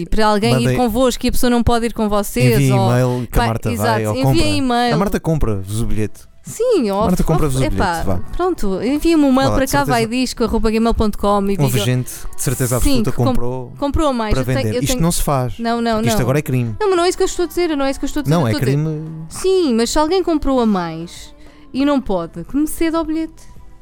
e 0.03 0.07
para 0.11 0.27
alguém 0.27 0.55
Mandem- 0.55 0.75
ir 0.75 0.77
convosco 0.77 1.25
e 1.25 1.29
a 1.29 1.33
pessoa 1.33 1.51
não 1.51 1.62
pode 1.62 1.87
ir 1.87 1.92
com 1.95 2.09
vocês, 2.09 2.55
Enviem 2.55 2.73
ou... 2.73 2.90
e-mail 2.90 3.29
que 3.31 3.38
a 3.38 3.42
Pá, 3.42 3.47
Marta 3.49 3.73
exato, 3.73 3.90
vai 3.92 4.07
ou 4.07 4.12
enviem 4.16 4.25
compra. 4.35 4.47
e-mail. 4.49 4.95
A 4.95 4.99
Marta 4.99 5.21
compra-vos 5.21 5.81
o 5.81 5.87
bilhete. 5.87 6.21
Sim, 6.46 6.90
ou, 6.92 7.00
Marta, 7.02 7.24
compra-vos 7.24 7.56
o 7.61 7.64
epá, 7.64 8.02
bilhete, 8.02 8.06
vá. 8.06 8.18
Pronto, 8.37 8.80
envia-me 8.82 9.24
um 9.24 9.32
mail 9.32 9.46
Vá 9.46 9.48
lá, 9.50 9.54
para 9.56 9.64
de 9.66 9.72
cá 9.72 9.78
certeza. 9.78 9.92
vai 9.92 10.06
disco, 10.06 10.44
arroba 10.44 10.70
gmail.com 10.70 11.50
e 11.50 11.56
Houve 11.59 11.66
diga, 11.72 11.78
gente 11.85 12.11
que 12.30 12.37
de 12.37 12.42
certeza 12.42 12.78
Sim, 12.80 12.87
absoluta 13.00 13.11
que 13.11 13.16
com- 13.16 13.24
comprou 13.24 13.72
comprou 13.78 14.12
mais. 14.12 14.32
para 14.32 14.42
eu 14.42 14.46
tenho- 14.46 14.59
vender. 14.59 14.76
eu 14.76 14.80
Isto 14.82 14.92
tenho- 14.92 15.02
não 15.02 15.11
se 15.12 15.22
faz. 15.22 15.59
Não, 15.59 15.80
não, 15.80 15.94
Porque 15.94 16.09
Isto 16.09 16.16
não. 16.18 16.22
agora 16.22 16.38
é 16.38 16.42
crime. 16.42 16.76
Não, 16.80 16.88
mas 16.88 16.96
não 16.96 17.04
é 17.04 17.09
isso 17.09 17.18
que 17.18 17.24
eu 17.24 17.26
estou 17.26 17.44
a 17.44 17.48
dizer, 17.48 17.76
não 17.76 17.85
é 17.85 17.90
isso 17.90 17.98
que 17.98 18.04
eu 18.04 18.09
estou 18.09 18.20
a 18.20 18.22
dizer. 18.22 18.35
Não, 18.35 18.42
eu 18.42 18.46
é 18.46 18.50
estou 18.52 18.62
a 18.62 18.64
dizer- 18.70 18.76
crime. 18.85 19.26
Sim, 19.28 19.74
mas 19.74 19.90
se 19.90 19.98
alguém 19.98 20.22
comprou 20.22 20.61
a 20.61 20.66
mais 20.66 21.35
e 21.74 21.85
não 21.85 22.00
pode, 22.00 22.44
que 22.44 22.56
me 22.56 22.66
ceda 22.68 23.02
bilhete. 23.02 23.32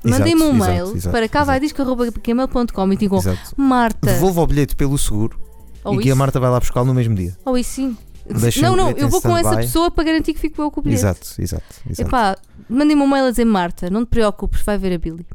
Exato, 0.03 0.21
Mandem-me 0.21 0.43
um 0.43 0.55
exato, 0.57 0.71
mail 0.71 0.97
exato, 0.97 1.11
para 1.13 1.29
cá 1.29 1.45
vai 1.45 1.61
disco.gmail.com 1.61 2.93
e 2.93 2.97
digam 2.97 3.19
Exato. 3.19 3.39
Marta. 3.57 4.07
Devolva 4.07 4.41
o 4.43 4.47
bilhete 4.47 4.75
pelo 4.77 4.97
seguro 4.99 5.39
Ou 5.83 5.95
e 5.95 5.99
que 5.99 6.05
a 6.05 6.13
isso, 6.13 6.19
Marta 6.19 6.41
vai 6.41 6.51
lá 6.51 6.61
buscar 6.61 6.85
no 6.85 6.93
mesmo 6.95 7.15
dia. 7.15 7.37
ou 7.45 7.57
isso 7.59 7.71
sim. 7.73 7.97
Deixa 8.27 8.61
não, 8.63 8.75
não, 8.77 8.91
eu 8.93 9.09
vou 9.09 9.21
com 9.21 9.37
essa 9.37 9.57
pessoa 9.57 9.91
para 9.91 10.05
garantir 10.05 10.33
que 10.35 10.41
fico 10.41 10.61
eu 10.63 10.71
com 10.71 10.81
o 10.81 10.83
bilhete. 10.83 11.01
Exato, 11.03 11.29
exato. 11.39 11.65
exato. 11.89 12.09
Epá, 12.09 12.37
mandem-me 12.69 13.03
um 13.03 13.09
mail 13.09 13.27
a 13.27 13.31
dizer 13.31 13.45
Marta, 13.45 13.91
não 13.91 14.05
te 14.05 14.09
preocupes, 14.09 14.63
vai 14.63 14.79
ver 14.79 14.95
a 14.95 14.99
Billy. 14.99 15.27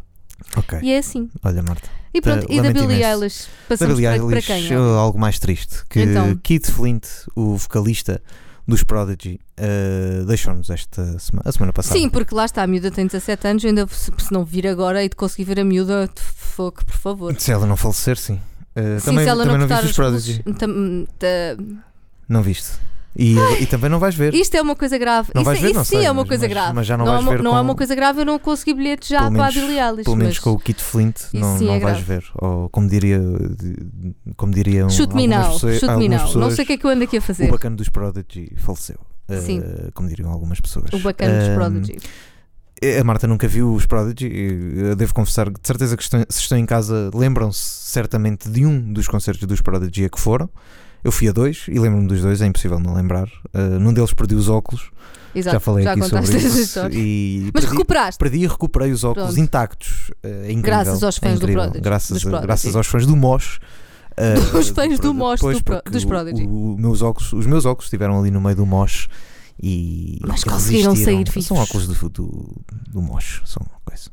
Ok. 0.58 0.80
E 0.82 0.91
é 0.91 0.97
assim. 0.97 1.30
Olha, 1.43 1.62
Marta. 1.62 1.88
E 2.13 2.21
pronto, 2.21 2.47
e 2.49 2.60
da 2.62 2.71
Billie 2.73 2.86
imenso. 3.02 3.04
Eilish, 3.08 3.45
Da 3.45 3.49
passamos 3.78 3.95
Billie 3.95 4.10
para, 4.17 4.19
para 4.28 4.36
Eilish, 4.36 4.47
quem? 4.69 4.78
uh, 4.78 4.82
algo 4.97 5.19
mais 5.19 5.38
triste. 5.38 5.85
Que 5.87 6.02
Então. 6.02 6.35
Keith 6.42 6.71
Flint, 6.71 7.06
o 7.35 7.56
vocalista 7.58 8.19
dos 8.67 8.83
Prodigy, 8.83 9.40
uh, 9.60 10.25
deixou-nos 10.25 10.69
esta 10.71 11.04
semana, 11.19 11.44
a 11.48 11.52
semana 11.52 11.73
passada. 11.73 12.00
Sim, 12.00 12.10
porque 12.10 12.33
lá 12.33 12.46
está, 12.46 12.63
a 12.63 12.67
miúda 12.67 12.90
tem 12.90 13.06
17 13.06 13.48
anos, 13.48 13.65
ainda 13.65 13.85
se, 13.87 14.12
se 14.17 14.31
não 14.31 14.44
vir 14.46 14.65
agora 14.67 15.04
e 15.04 15.10
de 15.10 15.15
conseguir 15.15 15.44
ver 15.44 15.60
a 15.60 15.63
miúda, 15.63 16.10
fogo, 16.15 16.83
por 16.85 16.96
favor. 16.96 17.35
Se 17.40 17.52
ela 17.52 17.67
não 17.67 17.75
falecer, 17.77 18.17
sim. 18.17 18.40
Uh, 18.75 19.00
Sim, 19.00 19.06
também 19.06 19.23
se 19.25 19.29
ela 19.29 19.44
também 19.44 19.60
não 19.60 19.67
não, 19.67 19.75
viste 19.75 19.83
os 19.85 19.90
os 19.92 19.96
Prodigy. 19.96 20.44
tam- 20.58 21.06
ta- 21.17 21.63
Não 22.30 22.42
viste. 22.44 22.71
E, 23.17 23.36
e 23.60 23.65
também 23.65 23.90
não 23.90 23.98
vais 24.00 24.13
ver. 24.13 24.34
Isto 24.36 24.56
é 24.56 24.62
uma 24.62 24.75
coisa 24.75 24.96
grave. 24.98 25.32
Não 25.34 25.42
isso 25.42 25.46
vais 25.50 25.58
é, 25.58 25.62
ver? 25.62 25.67
isso 25.69 25.77
Não 25.80 25.84
sim 25.84 25.96
sei, 25.98 26.06
é 26.06 26.12
uma 26.12 26.21
mas- 26.21 26.27
coisa 26.30 26.44
mas- 26.44 26.54
grave. 26.54 26.73
mas 26.75 26.88
já 26.88 26.96
não 26.96 27.06
não, 27.06 27.12
vais 27.13 27.23
é 27.25 27.27
uma, 27.27 27.32
ver 27.38 27.44
não 27.44 27.52
é 27.52 27.54
com- 27.56 27.62
uma 27.63 27.75
coisa 27.75 27.96
grave 27.96 28.21
eu 28.21 28.25
não 28.25 28.38
consegui 28.40 28.73
bilhetes 28.75 29.10
já 29.10 29.17
Pelo 29.23 29.32
para 29.32 29.42
menos- 29.42 29.58
a 29.58 29.60
Billie 29.60 29.80
Eilish. 29.80 30.04
Pelo 30.04 30.15
menos 30.15 30.40
com 30.40 30.52
o 30.52 30.60
Keith 30.60 30.80
Flint 30.80 31.15
não, 31.34 31.56
é 31.58 31.60
não 31.60 31.67
vais 31.80 31.82
grave. 31.82 32.04
ver. 32.04 32.23
Ou 32.36 32.69
como 32.69 32.88
diria 32.88 33.19
como 34.38 34.54
diriam 34.54 34.90
Chute-me 34.90 35.27
não, 35.27 35.52
pessoas, 35.54 35.73
chute-me 35.80 35.92
algumas 35.92 36.21
não. 36.21 36.27
Pessoas, 36.27 36.54
sei 36.56 36.63
o 36.63 36.67
que 36.67 36.73
é 36.73 36.77
que 36.77 36.86
eu 36.86 36.90
ando 36.92 37.04
aqui 37.04 37.17
a 37.17 37.19
o 37.19 37.21
fazer. 37.23 37.52
bacana 37.52 37.75
dos 37.75 37.90
Prodigy 37.90 38.54
faleceu. 38.58 38.98
Uh, 39.27 39.42
Sim. 39.42 39.63
como 39.94 40.08
diriam 40.08 40.32
algumas 40.32 40.62
pessoas. 40.62 40.86
O 40.94 41.00
bacana 41.00 41.40
dos 41.40 41.50
Um, 41.50 41.56
Prodigy. 41.56 41.98
A 43.00 43.04
Marta 43.04 43.27
nunca 43.27 43.48
viu 43.48 43.73
os 43.73 43.86
Prodigy. 43.86 44.30
Eu 44.77 44.96
devo 44.96 45.13
confessar 45.13 45.48
que 45.52 45.60
de 45.60 45.67
certeza 45.67 45.98
que 45.98 46.04
estão, 46.04 46.23
se 46.30 46.40
estão 46.40 46.58
em 46.58 46.65
casa 46.65 47.10
lembram-se 47.13 47.60
certamente 47.92 48.50
de 48.50 48.65
um 48.65 48.94
dos 48.94 49.08
concertos 49.08 49.46
dos 49.48 49.62
Prodigy 49.62 50.06
a 50.06 50.10
que 50.10 50.19
foram. 50.19 50.50
Eu 51.04 51.12
fui 51.12 51.27
a 51.29 51.31
dois 51.31 51.65
e 51.67 51.79
lembro-me 51.79 52.08
dos 52.08 52.21
dois, 52.21 52.41
é 52.41 52.45
impossível 52.45 52.79
não 52.79 52.93
lembrar. 52.93 53.27
Uh, 53.54 53.79
num 53.79 53.93
deles 53.93 54.13
perdi 54.13 54.35
os 54.35 54.50
óculos, 54.50 54.91
Exato, 55.33 55.54
já 55.56 55.60
falei 55.60 55.87
aqui 55.87 56.02
contaste 56.02 56.27
sobre 56.39 56.47
isso. 56.62 56.79
E 56.91 57.52
Mas 57.54 57.63
perdi, 57.63 57.77
recuperaste. 57.77 58.17
perdi 58.19 58.37
e 58.39 58.47
recuperei 58.47 58.91
os 58.91 59.04
óculos 59.04 59.29
Pronto. 59.33 59.39
intactos. 59.39 60.10
Uh, 60.23 60.27
é 60.27 60.52
incrível, 60.52 60.62
Graças 60.62 61.04
aos 61.04 61.17
é 61.17 61.19
fãs 61.21 61.31
do 61.39 61.43
incrível. 61.43 61.62
Prodigy, 61.63 61.81
Graças, 61.83 62.25
a- 62.25 62.41
graças 62.41 62.75
aos 62.75 62.87
fãs 62.87 63.06
do 63.06 63.15
Mosh. 63.15 63.60
uh, 64.17 64.52
Dos 64.52 64.69
fãs 64.69 65.00
do 65.00 65.13
Mosh 65.13 65.39
Pois, 65.39 65.58
do 65.58 65.63
Pro- 65.63 65.81
dos 65.89 66.04
o- 66.04 66.08
Prodigy. 66.08 66.45
o- 66.47 66.75
meus 66.77 67.02
óculos, 67.02 67.31
os 67.33 67.45
meus 67.45 67.65
óculos 67.65 67.85
estiveram 67.85 68.19
ali 68.19 68.29
no 68.31 68.41
meio 68.41 68.56
do 68.58 68.65
Mosh 68.65 69.08
e 69.62 70.19
Mas 70.27 70.43
conseguiram 70.43 70.95
sair 70.95 71.23
vivos. 71.25 71.45
São 71.45 71.58
óculos 71.58 71.87
do, 71.87 72.10
do, 72.10 72.56
do 72.89 73.02
Mosh, 73.02 73.41
são 73.45 73.62
coisa. 73.85 74.10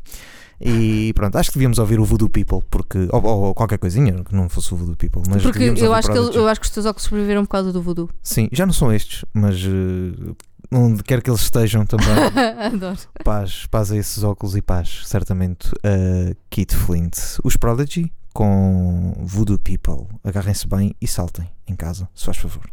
E 0.60 1.12
pronto, 1.14 1.36
acho 1.36 1.50
que 1.50 1.58
devíamos 1.58 1.78
ouvir 1.78 2.00
o 2.00 2.04
Voodoo 2.04 2.28
People, 2.30 2.60
porque, 2.70 3.08
ou, 3.12 3.22
ou 3.24 3.54
qualquer 3.54 3.78
coisinha 3.78 4.24
que 4.24 4.34
não 4.34 4.48
fosse 4.48 4.72
o 4.72 4.76
Voodoo 4.76 4.96
People. 4.96 5.22
Mas 5.28 5.42
Porque 5.42 5.62
eu 5.76 5.92
acho, 5.92 6.08
que, 6.08 6.14
Prodigy. 6.14 6.38
eu 6.38 6.48
acho 6.48 6.60
que 6.60 6.66
os 6.66 6.72
teus 6.72 6.86
óculos 6.86 7.04
sobreviveram 7.04 7.44
por 7.44 7.50
causa 7.50 7.72
do 7.72 7.82
voodoo. 7.82 8.08
Sim, 8.22 8.48
já 8.52 8.64
não 8.64 8.72
são 8.72 8.92
estes, 8.92 9.24
mas 9.34 9.56
eh, 9.62 10.32
onde 10.72 11.02
quer 11.02 11.20
que 11.22 11.28
eles 11.30 11.42
estejam 11.42 11.84
também, 11.84 12.06
Adoro. 12.72 12.98
paz, 13.22 13.66
paz 13.70 13.92
a 13.92 13.96
esses 13.96 14.22
óculos 14.24 14.56
e 14.56 14.62
paz, 14.62 15.02
certamente, 15.04 15.68
a 15.84 16.34
Kit 16.48 16.74
Flint. 16.74 17.16
Os 17.44 17.56
Prodigy 17.56 18.10
com 18.32 19.14
Voodoo 19.24 19.58
People. 19.58 20.06
Agarrem-se 20.24 20.66
bem 20.66 20.94
e 21.00 21.06
saltem 21.06 21.48
em 21.66 21.74
casa, 21.76 22.08
se 22.14 22.24
faz 22.24 22.36
favor. 22.38 22.64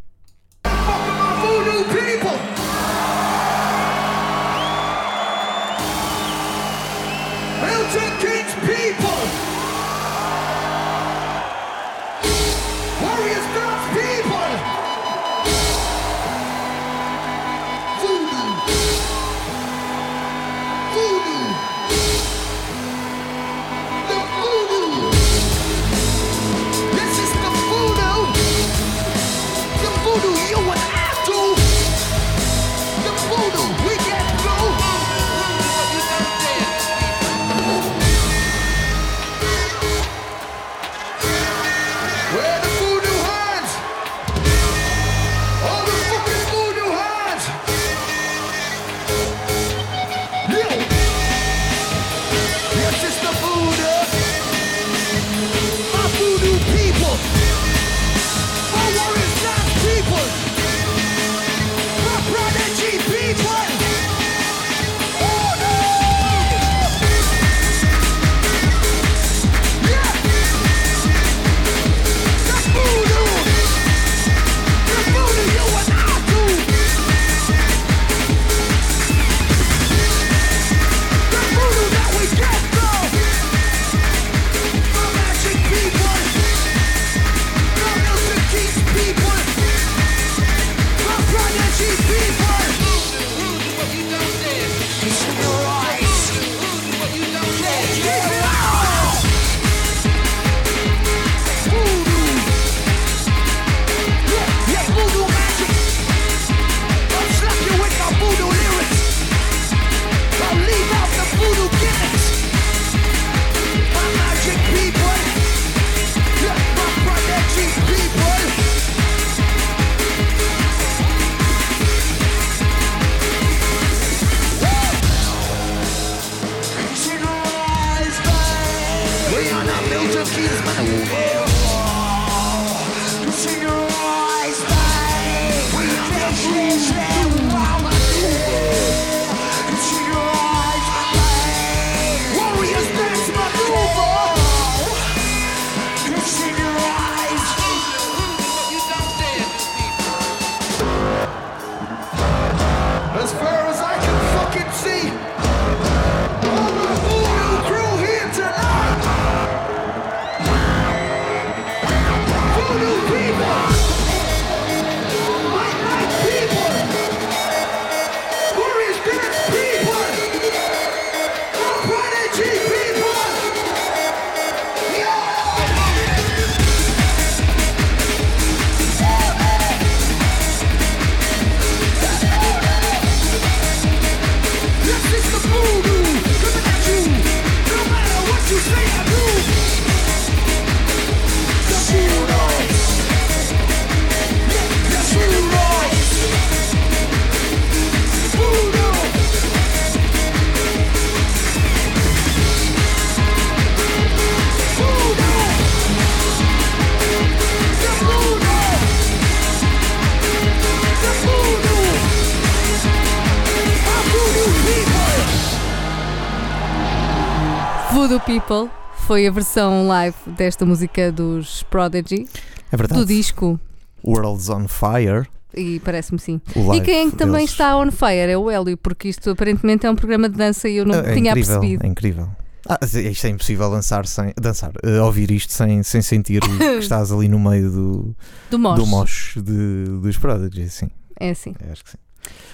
People 218.33 218.69
foi 219.05 219.27
a 219.27 219.31
versão 219.31 219.87
live 219.87 220.15
desta 220.35 220.65
música 220.65 221.11
dos 221.11 221.61
Prodigy, 221.69 222.25
É 222.71 222.75
verdade. 222.77 222.99
do 222.99 223.05
disco. 223.05 223.59
Worlds 224.03 224.49
on 224.49 224.67
Fire. 224.67 225.27
E 225.55 225.79
parece-me 225.81 226.17
sim. 226.19 226.41
E 226.73 226.81
quem 226.81 227.11
também 227.11 227.35
deles. 227.45 227.51
está 227.51 227.77
on 227.77 227.91
fire 227.91 228.31
é 228.31 228.35
o 228.37 228.49
Hélio, 228.49 228.75
porque 228.75 229.07
isto 229.09 229.29
aparentemente 229.29 229.85
é 229.85 229.91
um 229.91 229.95
programa 229.95 230.27
de 230.27 230.35
dança 230.35 230.67
e 230.67 230.77
eu 230.77 230.85
não 230.85 230.95
É- 230.95 231.11
é 231.11 231.13
tinha 231.13 231.29
incrível, 231.29 231.59
percebido. 231.59 231.85
É 231.85 231.87
incrível. 231.87 232.29
Ah, 232.67 232.79
isto 232.83 233.27
é 233.27 233.29
impossível 233.29 233.69
dançar 233.69 234.07
sem, 234.07 234.33
dançar, 234.41 234.71
eh, 234.81 234.99
ouvir 234.99 235.29
isto 235.29 235.53
sem, 235.53 235.83
sem 235.83 236.01
sentir 236.01 236.41
que 236.57 236.63
estás 236.79 237.11
ali 237.11 237.27
no 237.27 237.37
meio 237.39 237.69
do, 237.69 238.15
Do 238.49 238.57
Mosh. 238.57 238.79
do 238.79 238.85
mosh 238.87 239.33
de, 239.43 239.83
dos 240.01 240.17
Prodigy, 240.17 240.69
sim. 240.71 240.89
É 241.19 241.29
assim. 241.29 241.53
Acho 241.71 241.83
que 241.83 241.91
sim. 241.91 241.97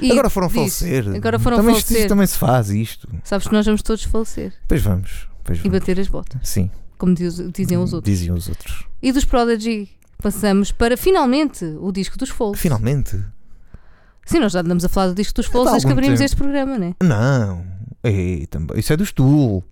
E 0.02 0.12
agora 0.12 0.30
foram 0.30 0.48
diz, 0.48 0.56
falecer. 0.56 1.08
Agora 1.16 1.40
foram 1.40 1.56
também, 1.58 1.74
isto- 1.78 1.86
falecer. 1.88 2.00
isto 2.06 2.10
também 2.10 2.28
se 2.28 2.38
faz 2.38 2.70
isto. 2.70 3.08
Sabes 3.24 3.48
que 3.48 3.54
nós 3.54 3.66
vamos 3.66 3.82
todos 3.82 4.04
falecer 4.04 4.52
Pois 4.68 4.82
vamos. 4.82 5.29
Pois 5.50 5.60
e 5.60 5.64
vamos. 5.70 5.80
bater 5.80 6.00
as 6.00 6.08
botas, 6.08 6.40
Sim. 6.48 6.70
como 6.98 7.14
diz- 7.14 7.42
diziam 7.54 7.84
os 7.84 7.94
outros. 7.94 8.12
Diziam 8.14 8.36
os 8.36 8.48
outros. 8.50 8.86
E 9.02 9.12
dos 9.12 9.26
Prodigy 9.26 9.90
passamos 10.22 10.72
para 10.72 10.98
finalmente 10.98 11.64
o 11.80 11.92
disco 11.92 12.18
dos 12.18 12.30
Foles. 12.30 12.60
Finalmente. 12.60 13.20
Sim, 14.26 14.40
nós 14.40 14.52
já 14.52 14.60
andamos 14.62 14.86
a 14.86 14.90
falar 14.90 15.08
do 15.08 15.16
disco 15.16 15.34
dos 15.36 15.48
Há 15.48 15.52
Foles 15.52 15.72
desde 15.72 15.88
que 15.88 15.92
abrimos 15.94 16.20
tempo. 16.20 16.26
este 16.26 16.36
programa? 16.38 16.78
Não. 17.04 17.66
Ei, 18.04 18.46
também. 18.48 18.80
Isso 18.80 18.94
é 18.94 18.98
do 18.98 19.06
Stool. 19.06 19.64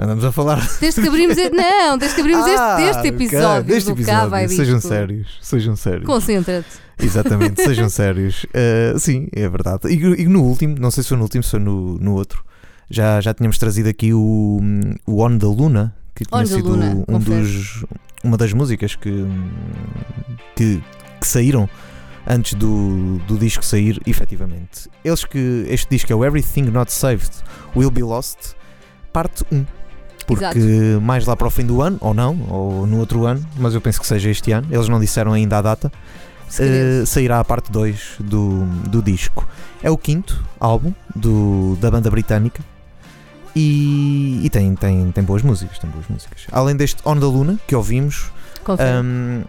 Andamos 0.00 0.24
a 0.24 0.30
falar. 0.30 0.64
Desde 0.80 1.02
que 1.02 1.08
abrimos 1.08 1.36
este, 1.36 1.56
não, 1.56 1.98
desde 1.98 2.14
que 2.14 2.20
abrimos 2.20 2.46
este, 2.46 2.56
Ah, 2.60 2.76
deste 2.76 2.98
ok, 3.00 3.10
episódio 3.10 3.64
deste 3.64 3.86
Cá 3.88 3.92
episódio. 4.00 4.30
vai 4.30 4.48
Sejam 4.48 4.74
disto. 4.76 4.88
sérios. 4.88 5.38
Sejam 5.42 5.74
sérios. 5.74 6.06
Concentra-te. 6.06 6.68
Exatamente, 7.04 7.60
sejam 7.64 7.88
sérios. 7.88 8.44
Uh, 8.44 8.96
sim, 9.00 9.26
é 9.32 9.48
verdade. 9.48 9.88
E, 9.88 9.94
e 10.22 10.28
no 10.28 10.44
último, 10.44 10.76
não 10.78 10.92
sei 10.92 11.02
se 11.02 11.08
foi 11.08 11.16
no 11.16 11.24
último, 11.24 11.42
se 11.42 11.50
foi 11.50 11.58
no, 11.58 11.98
no 11.98 12.14
outro, 12.14 12.44
já, 12.90 13.20
já 13.20 13.34
tínhamos 13.34 13.58
trazido 13.58 13.88
aqui 13.88 14.12
o, 14.12 14.60
o 15.06 15.22
On 15.22 15.36
da 15.36 15.46
Luna, 15.46 15.94
que 16.14 16.24
tinha 16.24 16.40
On 16.40 16.44
the 16.44 16.54
sido 16.54 16.70
Luna, 16.70 17.04
um 17.06 17.18
dos, 17.18 17.84
uma 18.24 18.36
das 18.36 18.52
músicas 18.52 18.94
que, 18.94 19.26
que, 20.56 20.82
que 21.20 21.26
saíram 21.26 21.68
antes 22.26 22.54
do, 22.54 23.18
do 23.26 23.38
disco 23.38 23.64
sair, 23.64 24.00
efetivamente. 24.06 24.88
Eles 25.04 25.24
que 25.24 25.66
este 25.68 25.88
disco 25.90 26.12
é 26.12 26.16
o 26.16 26.24
Everything 26.24 26.62
Not 26.64 26.92
Saved 26.92 27.30
Will 27.76 27.90
Be 27.90 28.02
Lost, 28.02 28.54
parte 29.12 29.44
1. 29.52 29.64
Porque 30.26 30.98
mais 31.00 31.24
lá 31.24 31.34
para 31.34 31.46
o 31.48 31.50
fim 31.50 31.64
do 31.64 31.80
ano, 31.80 31.96
ou 32.00 32.12
não, 32.12 32.38
ou 32.50 32.86
no 32.86 32.98
outro 32.98 33.24
ano, 33.24 33.42
mas 33.56 33.74
eu 33.74 33.80
penso 33.80 33.98
que 33.98 34.06
seja 34.06 34.28
este 34.28 34.52
ano, 34.52 34.66
eles 34.70 34.86
não 34.86 35.00
disseram 35.00 35.32
ainda 35.32 35.56
a 35.56 35.62
data. 35.62 35.90
Uh, 36.48 37.04
sairá 37.04 37.40
a 37.40 37.44
parte 37.44 37.70
2 37.70 38.16
do, 38.20 38.64
do 38.88 39.02
disco. 39.02 39.46
É 39.82 39.90
o 39.90 39.96
quinto 39.96 40.42
álbum 40.58 40.92
do, 41.14 41.76
da 41.80 41.90
banda 41.90 42.10
britânica 42.10 42.62
E, 43.58 44.40
e 44.44 44.50
tem, 44.50 44.74
tem, 44.76 45.10
tem 45.10 45.24
boas 45.24 45.42
músicas, 45.42 45.78
tem 45.80 45.90
boas 45.90 46.06
músicas. 46.08 46.46
Além 46.52 46.76
deste 46.76 47.02
On 47.04 47.14
the 47.18 47.26
Luna, 47.26 47.58
que 47.66 47.74
ouvimos, 47.74 48.30
hum, 49.04 49.42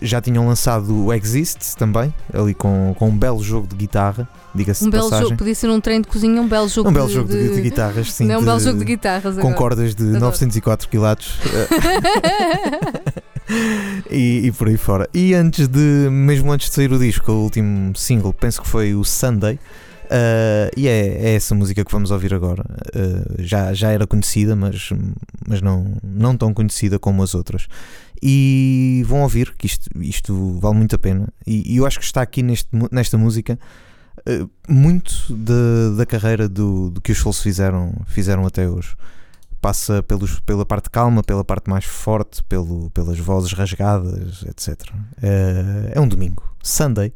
já 0.00 0.20
tinham 0.20 0.46
lançado 0.46 1.06
o 1.06 1.12
Exist 1.12 1.74
também, 1.76 2.14
ali 2.32 2.54
com, 2.54 2.94
com 2.96 3.08
um 3.08 3.16
belo 3.18 3.42
jogo 3.42 3.66
de 3.66 3.74
guitarra, 3.74 4.28
diga-se 4.54 4.84
um 4.84 4.86
de 4.86 4.92
belo 4.92 5.04
passagem. 5.04 5.26
jogo, 5.30 5.38
podia 5.38 5.54
ser 5.54 5.68
um 5.68 5.80
trem 5.80 6.00
de 6.00 6.06
cozinha, 6.06 6.40
um 6.40 6.46
belo 6.48 6.68
jogo 6.68 6.90
um 6.90 6.92
belo 6.92 7.08
de, 7.08 7.14
jogo 7.14 7.28
de, 7.28 7.54
de 7.54 7.60
guitarras, 7.60 8.12
sim. 8.12 8.26
não 8.26 8.36
um 8.36 8.38
de- 8.40 8.44
belo 8.46 8.60
jogo 8.60 8.78
de 8.78 8.84
guitarras 8.84 9.34
com 9.34 9.40
agora. 9.40 9.54
cordas 9.56 9.94
de 9.94 10.04
Adoro. 10.04 10.20
904 10.26 10.88
quilates 10.88 11.32
e, 14.10 14.46
e 14.46 14.52
por 14.52 14.68
aí 14.68 14.76
fora. 14.76 15.08
E 15.12 15.34
antes 15.34 15.66
de, 15.68 16.08
mesmo 16.10 16.52
antes 16.52 16.68
de 16.68 16.74
sair 16.74 16.92
o 16.92 16.98
disco, 16.98 17.30
o 17.32 17.42
último 17.44 17.96
single, 17.96 18.32
penso 18.32 18.62
que 18.62 18.68
foi 18.68 18.94
o 18.94 19.04
Sunday. 19.04 19.58
Uh, 20.06 20.70
e 20.76 20.88
é, 20.88 21.06
é 21.06 21.34
essa 21.34 21.54
música 21.54 21.84
que 21.84 21.92
vamos 21.92 22.10
ouvir 22.10 22.32
agora. 22.34 22.64
Uh, 22.94 23.42
já, 23.42 23.72
já 23.74 23.90
era 23.90 24.06
conhecida, 24.06 24.56
mas, 24.56 24.90
mas 25.46 25.60
não, 25.60 25.96
não 26.02 26.36
tão 26.36 26.52
conhecida 26.54 26.98
como 26.98 27.22
as 27.22 27.34
outras. 27.34 27.66
E 28.22 29.04
vão 29.06 29.22
ouvir 29.22 29.54
que 29.56 29.66
isto, 29.66 29.90
isto 30.00 30.58
vale 30.60 30.76
muito 30.76 30.94
a 30.96 30.98
pena. 30.98 31.28
E, 31.46 31.74
e 31.74 31.76
eu 31.76 31.86
acho 31.86 31.98
que 31.98 32.04
está 32.04 32.22
aqui 32.22 32.42
neste, 32.42 32.68
nesta 32.90 33.18
música 33.18 33.58
uh, 34.28 34.50
muito 34.68 35.12
de- 35.28 35.96
da 35.96 36.06
carreira 36.06 36.48
do, 36.48 36.90
do 36.90 37.00
que 37.00 37.12
os 37.12 37.18
Souls 37.18 37.40
fizeram, 37.40 37.92
fizeram 38.06 38.46
até 38.46 38.68
hoje 38.68 38.96
passa 39.58 40.00
pelos, 40.02 40.38
pela 40.40 40.64
parte 40.64 40.88
calma, 40.88 41.24
pela 41.24 41.44
parte 41.44 41.68
mais 41.68 41.84
forte, 41.84 42.44
pelo, 42.44 42.88
pelas 42.90 43.18
vozes 43.18 43.52
rasgadas, 43.52 44.44
etc. 44.44 44.80
É 45.92 46.00
um 46.00 46.06
domingo, 46.06 46.44
Sunday, 46.62 47.12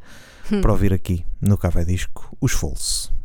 Para 0.59 0.72
ouvir 0.72 0.92
aqui 0.92 1.24
no 1.40 1.57
Café 1.57 1.84
Disco, 1.84 2.36
os 2.40 2.51
False. 2.51 3.19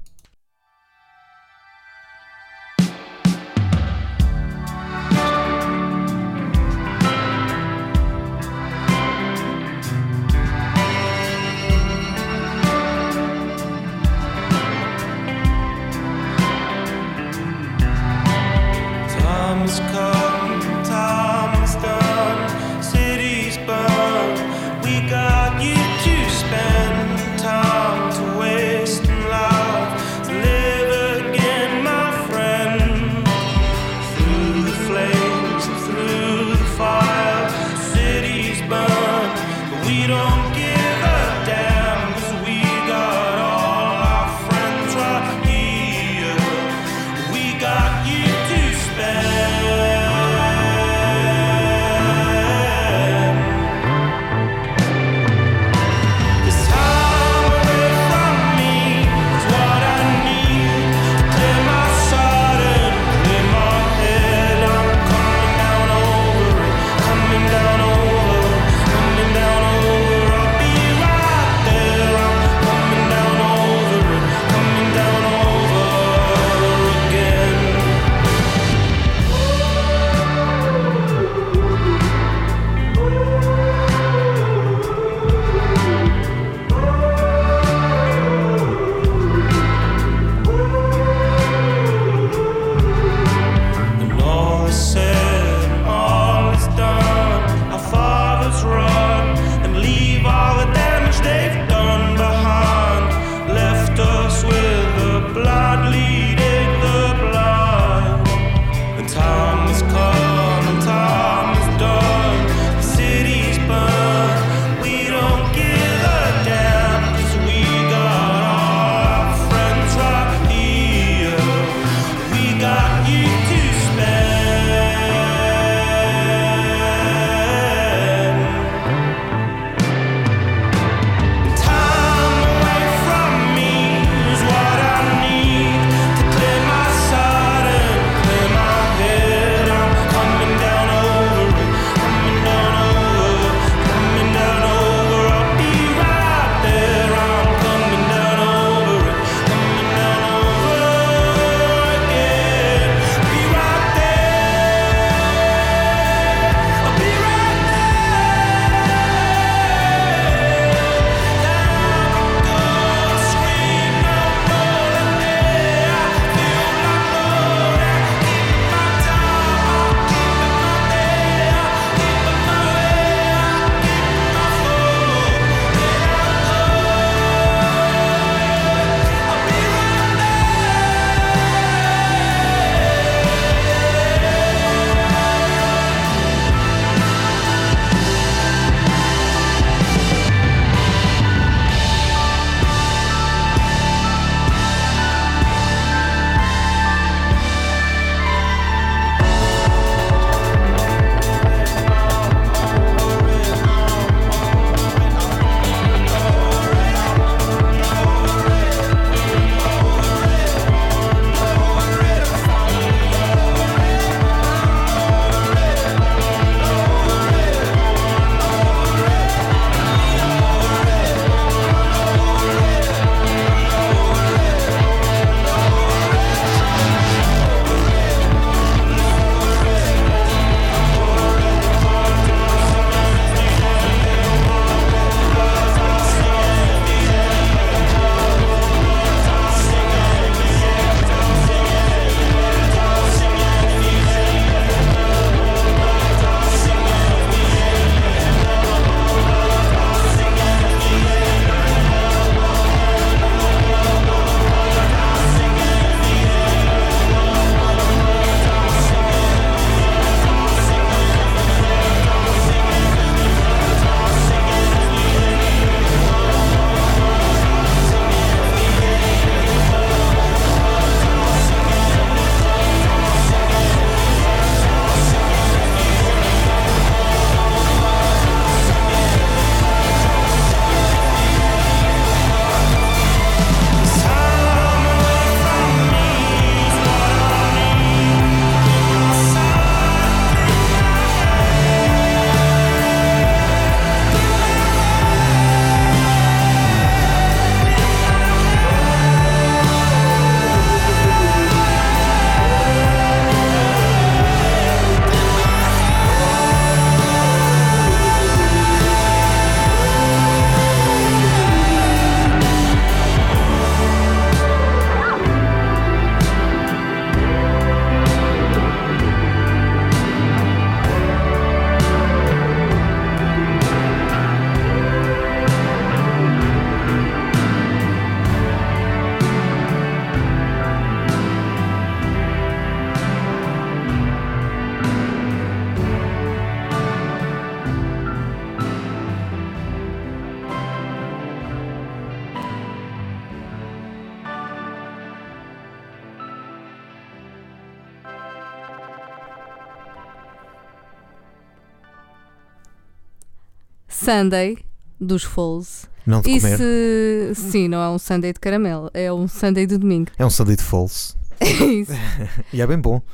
Sunday 354.05 354.57
dos 354.99 355.23
Falls. 355.23 355.87
Não 356.05 356.21
de 356.21 356.29
E 356.31 356.39
comer. 356.39 356.57
se. 356.57 357.31
Sim, 357.35 357.67
não 357.67 357.79
é 357.81 357.89
um 357.89 357.97
Sunday 357.97 358.31
de 358.31 358.39
caramelo, 358.39 358.89
é 358.93 359.11
um 359.11 359.27
Sunday 359.27 359.65
de 359.65 359.77
domingo. 359.77 360.11
É 360.17 360.25
um 360.25 360.29
Sunday 360.29 360.55
de 360.55 360.63
Falls. 360.63 361.15
É 361.39 361.65
isso. 361.65 361.91
E 362.53 362.61
é 362.61 362.67
bem 362.67 362.77
bom. 362.79 363.01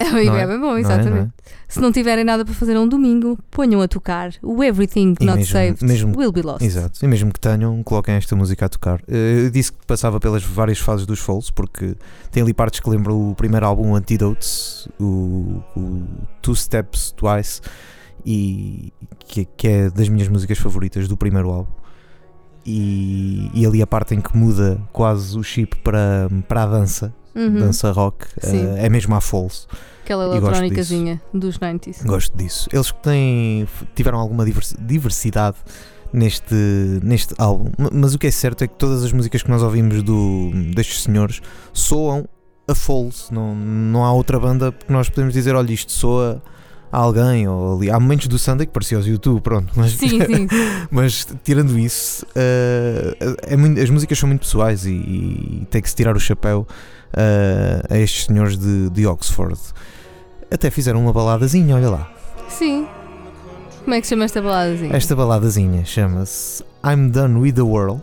É, 0.00 0.04
não 0.12 0.36
é 0.36 0.46
bem 0.46 0.60
bom, 0.60 0.66
Não 0.68 0.76
é, 0.76 0.80
exatamente. 0.80 1.10
não 1.10 1.22
é? 1.24 1.28
Se 1.66 1.80
não 1.80 1.90
tiverem 1.90 2.22
nada 2.22 2.44
para 2.44 2.54
fazer 2.54 2.78
um 2.78 2.86
domingo, 2.86 3.36
ponham 3.50 3.80
a 3.82 3.88
tocar 3.88 4.30
o 4.44 4.62
Everything 4.62 5.16
E 5.20 5.24
Not 5.24 5.38
mesmo- 5.38 5.52
Saved 5.52 5.84
mesmo- 5.84 6.16
Will 6.16 6.30
Be 6.30 6.40
Lost. 6.40 6.62
Exato. 6.62 7.04
E 7.04 7.08
mesmo 7.08 7.32
que 7.32 7.40
tenham, 7.40 7.82
coloquem 7.82 8.14
esta 8.14 8.36
música 8.36 8.66
a 8.66 8.68
tocar. 8.68 9.00
Eh, 9.08 9.46
Eu 9.46 9.50
disse 9.50 9.72
que 9.72 9.78
passava 9.88 10.20
pelas 10.20 10.44
várias 10.44 10.78
fases 10.78 11.04
dos 11.04 11.18
Falls, 11.18 11.50
porque 11.52 11.96
tem 12.30 12.44
ali 12.44 12.54
partes 12.54 12.78
que 12.78 12.88
lembram 12.88 13.32
o 13.32 13.34
primeiro 13.34 13.66
álbum 13.66 13.92
Antidotes, 13.96 14.86
o, 15.00 15.60
o 15.76 16.04
Two 16.40 16.54
Steps 16.54 17.10
Twice, 17.16 17.60
e 18.24 18.92
que, 19.20 19.44
que 19.44 19.68
é 19.68 19.90
das 19.90 20.08
minhas 20.08 20.28
músicas 20.28 20.58
favoritas 20.58 21.06
do 21.08 21.16
primeiro 21.16 21.50
álbum. 21.50 21.72
E, 22.66 23.50
e 23.54 23.64
ali 23.64 23.80
a 23.80 23.86
parte 23.86 24.14
em 24.14 24.20
que 24.20 24.36
muda 24.36 24.78
quase 24.92 25.38
o 25.38 25.42
chip 25.42 25.76
para, 25.78 26.28
para 26.46 26.64
a 26.64 26.66
dança, 26.66 27.14
Uhum. 27.34 27.54
dança 27.54 27.92
rock, 27.92 28.26
eh, 28.42 28.86
é 28.86 28.88
mesmo 28.88 29.14
a 29.14 29.20
Falls. 29.20 29.68
Aquela 30.02 30.24
eletrónicazinha 30.24 31.22
dos 31.32 31.56
90s. 31.58 32.04
Gosto 32.04 32.36
disso. 32.36 32.68
Eles 32.72 32.90
que 32.90 33.00
têm, 33.00 33.68
tiveram 33.94 34.18
alguma 34.18 34.44
divers- 34.44 34.74
diversidade 34.80 35.56
neste, 36.12 36.54
neste 37.02 37.34
álbum, 37.38 37.70
mas 37.92 38.14
o 38.14 38.18
que 38.18 38.26
é 38.26 38.30
certo 38.30 38.64
é 38.64 38.66
que 38.66 38.74
todas 38.74 39.04
as 39.04 39.12
músicas 39.12 39.42
que 39.42 39.50
nós 39.50 39.62
ouvimos 39.62 40.02
do, 40.02 40.50
destes 40.74 41.02
senhores 41.04 41.40
soam 41.72 42.26
a 42.66 42.74
Falls. 42.74 43.32
Não, 43.32 43.54
não 43.54 44.04
há 44.04 44.12
outra 44.12 44.40
banda 44.40 44.72
que 44.72 44.90
nós 44.92 45.08
podemos 45.08 45.32
dizer, 45.32 45.54
olha, 45.54 45.72
isto 45.72 45.92
soa 45.92 46.42
a 46.92 46.98
alguém. 46.98 47.46
Ou 47.48 47.76
ali. 47.76 47.90
Há 47.90 47.98
momentos 47.98 48.26
do 48.28 48.38
Sunday 48.38 48.66
que 48.66 48.72
parecia 48.72 48.98
os 48.98 49.06
YouTube, 49.06 49.40
pronto. 49.40 49.72
Mas, 49.76 49.92
Sim, 49.92 50.08
sim. 50.08 50.48
mas 50.90 51.26
tirando 51.44 51.78
isso, 51.78 52.24
eh, 52.34 53.36
é 53.42 53.56
muito- 53.56 53.80
as 53.80 53.90
músicas 53.90 54.18
são 54.18 54.28
muito 54.28 54.40
pessoais 54.40 54.84
e, 54.86 54.90
e 54.92 55.66
tem 55.70 55.80
que 55.82 55.88
se 55.90 55.96
tirar 55.96 56.16
o 56.16 56.20
chapéu 56.20 56.66
eh, 57.12 57.82
a 57.90 57.98
estes 57.98 58.26
senhores 58.26 58.56
de, 58.58 58.90
de 58.90 59.06
Oxford. 59.06 59.58
Até 60.50 60.70
fizeram 60.70 61.00
uma 61.02 61.12
baladazinha, 61.12 61.76
olha 61.76 61.90
lá. 61.90 62.10
Sim. 62.48 62.86
Como 63.84 63.94
é 63.94 64.00
que 64.00 64.06
se 64.06 64.10
chama 64.10 64.24
esta 64.24 64.40
baladazinha? 64.42 64.94
Esta 64.96 65.16
baladazinha 65.16 65.84
chama-se 65.84 66.62
I'm 66.84 67.10
Done 67.10 67.38
with 67.38 67.52
the 67.54 67.62
World, 67.62 68.02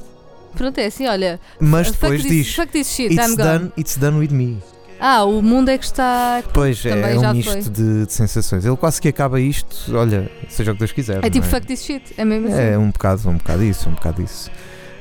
Pronto, 0.55 0.77
é 0.79 0.86
assim, 0.86 1.05
olha. 1.07 1.39
mas 1.59 1.91
depois 1.91 2.23
diz 2.23 2.57
It's 2.57 3.36
done, 3.36 3.71
it's 3.77 3.97
done 3.97 4.17
with 4.17 4.29
me. 4.31 4.57
Ah, 5.00 5.24
o 5.26 5.41
mundo 5.41 5.70
é 5.70 5.78
que 5.78 5.86
está. 5.86 6.41
Pois 6.54 6.86
é, 6.86 6.89
Também 6.89 7.16
é 7.24 7.30
um 7.30 7.34
misto 7.34 7.70
de, 7.70 8.06
de 8.06 8.14
sensações. 8.14 8.66
Ele 8.66 8.78
quase 8.78 9.02
que 9.02 9.08
acaba 9.10 9.39
isto, 9.39 9.96
olha, 9.96 10.32
seja 10.50 10.72
o 10.72 10.74
que 10.74 10.80
Deus 10.80 10.91
quiser. 10.91 11.18
É 11.24 11.30
tipo 11.30 11.46
não 11.46 11.52
fuck 11.52 11.66
this 11.68 11.84
shit. 11.84 12.14
É 12.18 12.24
mesmo 12.26 12.48
assim. 12.48 12.58
É 12.62 12.78
um 12.78 12.89
bocado, 12.91 13.30
um 13.30 13.38
bocado 13.38 13.64
isso, 13.64 13.89
um 13.89 13.93
bocado 13.93 14.22
isso. 14.22 14.50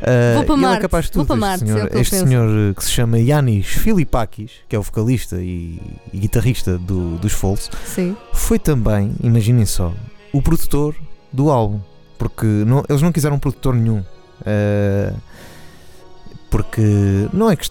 Ah, 0.02 0.34
Vou 0.34 0.44
para 0.44 0.54
é 0.54 0.58
Marte, 0.58 0.80
capaz 0.82 1.06
de 1.06 1.12
vou 1.14 1.24
tudo, 1.24 1.38
para 1.38 1.54
este 1.54 1.64
Marte, 1.64 1.64
é 1.64 1.66
senhor, 1.66 1.88
ele 1.92 2.00
este 2.00 2.16
senhor 2.18 2.70
eh, 2.70 2.74
que 2.74 2.84
se 2.84 2.90
chama 2.90 3.18
Yanis 3.18 3.66
Filipakis, 3.66 4.50
que 4.68 4.76
é 4.76 4.78
o 4.78 4.82
vocalista 4.82 5.36
e, 5.40 5.80
e 6.12 6.18
guitarrista 6.18 6.76
do, 6.76 7.16
dos 7.16 7.32
Sim. 7.86 8.14
foi 8.32 8.58
também, 8.58 9.12
imaginem 9.22 9.64
só, 9.64 9.94
o 10.32 10.42
produtor 10.42 10.94
do 11.32 11.50
álbum. 11.50 11.80
Porque 12.18 12.46
não- 12.46 12.84
eles 12.88 13.00
não 13.02 13.12
quiseram 13.12 13.38
produtor 13.38 13.74
nenhum. 13.74 14.04
Eh, 14.44 15.12
porque 16.54 17.28
não 17.32 17.50
é, 17.50 17.56
que 17.56 17.68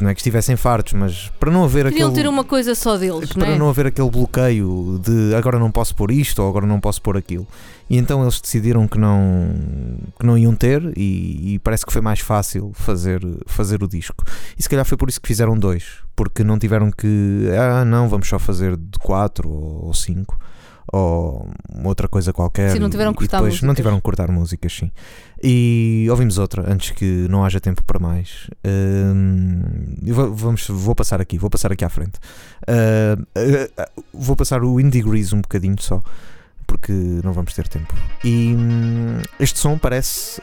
não 0.00 0.08
é 0.08 0.14
que 0.14 0.20
estivessem 0.20 0.54
fartos, 0.54 0.92
mas 0.92 1.28
para 1.40 1.50
não 1.50 1.64
haver 1.64 1.86
Queriam 1.86 2.08
aquele. 2.08 2.22
ter 2.22 2.28
uma 2.28 2.44
coisa 2.44 2.72
só 2.72 2.96
deles, 2.96 3.34
não 3.34 3.44
para 3.44 3.54
é? 3.54 3.58
não 3.58 3.68
haver 3.68 3.88
aquele 3.88 4.08
bloqueio 4.08 5.00
de 5.02 5.34
agora 5.34 5.58
não 5.58 5.72
posso 5.72 5.92
pôr 5.92 6.12
isto 6.12 6.40
ou 6.40 6.48
agora 6.48 6.64
não 6.64 6.78
posso 6.78 7.02
pôr 7.02 7.16
aquilo. 7.16 7.44
E 7.90 7.98
então 7.98 8.22
eles 8.22 8.40
decidiram 8.40 8.86
que 8.86 8.96
não, 8.96 9.52
que 10.20 10.24
não 10.24 10.38
iam 10.38 10.54
ter 10.54 10.96
e, 10.96 11.54
e 11.54 11.58
parece 11.58 11.84
que 11.84 11.92
foi 11.92 12.00
mais 12.00 12.20
fácil 12.20 12.70
fazer, 12.74 13.20
fazer 13.46 13.82
o 13.82 13.88
disco. 13.88 14.22
E 14.56 14.62
se 14.62 14.68
calhar 14.68 14.84
foi 14.84 14.96
por 14.96 15.08
isso 15.08 15.20
que 15.20 15.26
fizeram 15.26 15.58
dois, 15.58 15.96
porque 16.14 16.44
não 16.44 16.60
tiveram 16.60 16.92
que, 16.92 17.48
ah 17.58 17.84
não, 17.84 18.08
vamos 18.08 18.28
só 18.28 18.38
fazer 18.38 18.76
de 18.76 19.00
quatro 19.00 19.48
ou, 19.48 19.92
cinco 19.92 20.38
ou 20.92 21.48
outra 21.84 22.06
coisa 22.06 22.32
qualquer. 22.32 22.70
Sim, 22.70 22.78
não 22.78 22.88
tiveram 22.88 23.12
que 23.12 23.18
cortar 23.18 23.38
depois 23.38 23.54
não 23.62 23.68
músicas. 23.68 23.76
tiveram 23.76 23.96
que 23.96 24.02
cortar 24.02 24.30
músicas, 24.30 24.72
sim. 24.72 24.92
E 25.42 26.06
ouvimos 26.08 26.38
outra 26.38 26.70
antes 26.72 26.90
que 26.90 27.26
não 27.28 27.44
haja 27.44 27.58
tempo 27.60 27.82
para 27.82 27.98
mais. 27.98 28.48
Eu 30.04 30.14
vou, 30.14 30.34
vamos, 30.34 30.66
vou 30.68 30.94
passar 30.94 31.20
aqui, 31.20 31.36
vou 31.38 31.50
passar 31.50 31.72
aqui 31.72 31.84
à 31.84 31.88
frente. 31.88 32.18
Uh, 32.68 33.20
uh, 33.20 33.82
uh, 33.98 34.04
vou 34.12 34.36
passar 34.36 34.62
o 34.62 34.78
Indie 34.78 35.02
Grease 35.02 35.34
um 35.34 35.40
bocadinho 35.40 35.76
só, 35.80 36.00
porque 36.66 36.92
não 36.92 37.32
vamos 37.32 37.54
ter 37.54 37.66
tempo. 37.66 37.92
E 38.24 38.54
hum, 38.56 39.20
este 39.40 39.58
som 39.58 39.76
parece. 39.78 40.40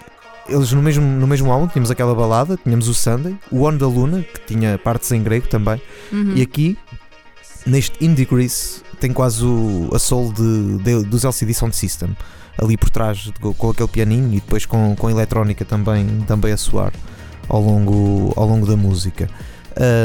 Eles 0.48 0.72
no 0.74 0.82
mesmo, 0.82 1.06
no 1.06 1.28
mesmo 1.28 1.52
álbum 1.52 1.68
tínhamos 1.68 1.92
aquela 1.92 2.16
balada, 2.16 2.58
tínhamos 2.58 2.88
o 2.88 2.94
Sunday, 2.94 3.38
o 3.52 3.66
On 3.68 3.78
da 3.78 3.86
Luna, 3.88 4.24
que 4.24 4.54
tinha 4.54 4.80
partes 4.80 5.12
em 5.12 5.22
grego 5.22 5.48
também, 5.48 5.80
Uhum. 6.12 6.34
e 6.36 6.42
aqui, 6.42 6.76
neste 7.68 8.04
Indie 8.04 8.26
Grease, 8.26 8.82
tem 9.00 9.14
quase 9.14 9.46
o, 9.46 9.90
a 9.94 10.00
soul 10.00 10.34
de, 10.34 10.78
de- 10.80 11.04
dos 11.04 11.24
LCD 11.24 11.54
Sound 11.54 11.76
System, 11.76 12.18
ali 12.62 12.78
por 12.78 12.90
trás, 12.90 13.32
com 13.58 13.70
aquele 13.70 13.88
pianinho 13.88 14.30
e 14.34 14.36
depois 14.36 14.66
com, 14.66 14.96
com 14.96 15.08
a 15.08 15.12
eletrónica 15.12 15.64
também, 15.66 16.06
também 16.28 16.52
a 16.52 16.58
soar 16.58 16.92
ao 17.48 17.62
longo, 17.62 18.34
ao 18.36 18.46
longo 18.48 18.66
da 18.66 18.76
música. 18.76 19.30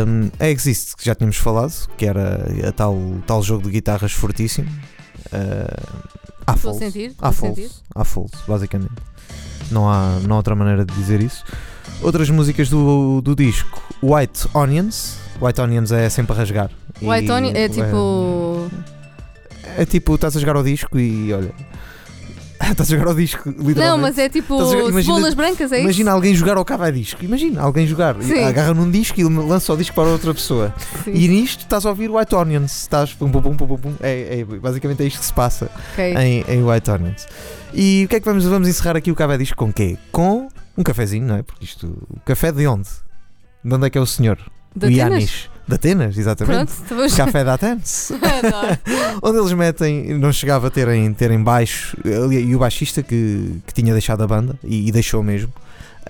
Um, 0.06 0.30
a 0.38 0.48
Exist, 0.48 0.96
que 0.96 1.04
já 1.04 1.14
tínhamos 1.14 1.36
falado, 1.36 1.88
que 1.96 2.06
era 2.06 2.46
a 2.68 2.72
tal, 2.72 2.96
tal 3.26 3.42
jogo 3.42 3.64
de 3.64 3.70
guitarras 3.70 4.12
fortíssimo. 4.12 4.68
Uh, 5.26 6.00
há 6.46 6.56
false. 6.56 6.78
sentir, 6.78 7.14
Há 7.20 7.32
a. 7.32 7.70
Há 7.94 8.04
false, 8.04 8.34
basicamente. 8.46 8.92
Não 9.70 9.88
há, 9.90 10.18
não 10.26 10.34
há 10.34 10.38
outra 10.38 10.54
maneira 10.54 10.84
de 10.84 10.94
dizer 10.94 11.20
isso. 11.22 11.44
Outras 12.02 12.30
músicas 12.30 12.68
do, 12.68 13.20
do 13.20 13.34
disco: 13.34 13.82
White 14.02 14.48
Onions. 14.54 15.16
White 15.40 15.60
Onions 15.60 15.90
é 15.90 16.08
sempre 16.08 16.34
a 16.34 16.36
rasgar. 16.36 16.70
White 17.02 17.26
E- 17.26 17.30
Onion 17.30 17.52
é 17.54 17.68
tipo. 17.68 18.70
É 19.76 19.84
tipo, 19.84 20.14
estás 20.14 20.36
a 20.36 20.40
jogar 20.40 20.56
ao 20.56 20.62
disco 20.62 20.96
e 20.98 21.32
olha. 21.32 21.52
estás 22.72 22.88
a 22.90 22.96
jogar 22.96 23.08
ao 23.10 23.14
disco, 23.14 23.48
literalmente. 23.48 23.78
Não, 23.80 23.98
mas 23.98 24.18
é 24.18 24.28
tipo 24.28 24.54
Estás 24.54 24.68
a 24.68 24.72
jogar- 24.76 24.90
imagina- 24.90 25.14
cebolas 25.14 25.34
brancas, 25.34 25.72
é 25.72 25.80
Imagina 25.82 26.12
alguém 26.12 26.34
jogar 26.34 26.56
ao 26.56 26.64
cava 26.64 26.90
disco. 26.92 27.24
Imagina 27.24 27.60
alguém 27.62 27.86
jogar. 27.86 28.16
Sim. 28.22 28.42
Agarra 28.44 28.74
num 28.74 28.90
disco 28.90 29.20
e 29.20 29.24
lança 29.24 29.72
o 29.72 29.76
disco 29.76 29.94
para 29.94 30.04
outra 30.08 30.32
pessoa. 30.34 30.74
isso? 30.76 31.04
Sim. 31.04 31.12
E 31.14 31.28
nisto 31.28 31.60
estás 31.60 31.84
a 31.86 31.88
ouvir 31.90 32.10
White 32.10 32.34
Onions. 32.34 32.82
Estás 32.82 33.12
pum 33.12 33.30
pum 33.30 33.40
pum 33.42 33.56
pum 33.56 33.66
pum. 33.66 33.78
pum. 33.78 33.94
É, 34.00 34.40
é- 34.40 34.44
basicamente 34.44 35.02
é 35.02 35.06
isto 35.06 35.20
que 35.20 35.26
se 35.26 35.32
passa 35.32 35.70
Ok. 35.92 36.14
em, 36.16 36.44
em 36.48 36.62
White 36.64 36.90
Onions. 36.90 37.26
E 37.72 38.04
o 38.04 38.08
que 38.08 38.16
é 38.16 38.20
que 38.20 38.26
vamos, 38.26 38.44
vamos 38.44 38.68
encerrar 38.68 38.96
aqui 38.96 39.10
o 39.10 39.14
cava 39.14 39.36
disco 39.36 39.56
com 39.56 39.72
quê? 39.72 39.96
Com 40.12 40.48
um 40.76 40.82
cafezinho, 40.82 41.26
não 41.26 41.36
é? 41.36 41.42
Porque 41.42 41.64
isto. 41.64 41.86
O 42.10 42.20
café 42.20 42.52
de 42.52 42.66
onde? 42.66 42.88
De 43.64 43.74
onde 43.74 43.86
é 43.86 43.90
que 43.90 43.98
é 43.98 44.00
o 44.00 44.06
senhor? 44.06 44.38
De 44.76 44.86
o? 44.86 44.90
Yanis. 44.90 45.48
De 45.66 45.74
Atenas, 45.74 46.18
exatamente. 46.18 46.72
Pronto. 46.88 47.16
Café 47.16 47.42
de 47.42 47.50
Atenas. 47.50 48.12
Onde 49.22 49.38
eles 49.38 49.52
metem, 49.52 50.18
não 50.18 50.32
chegava 50.32 50.66
a 50.66 50.70
terem, 50.70 51.12
terem 51.14 51.42
baixo, 51.42 51.96
e 52.04 52.54
o 52.54 52.58
baixista 52.58 53.02
que, 53.02 53.60
que 53.66 53.72
tinha 53.72 53.92
deixado 53.92 54.22
a 54.22 54.26
banda, 54.26 54.58
e, 54.62 54.88
e 54.88 54.92
deixou 54.92 55.22
mesmo, 55.22 55.50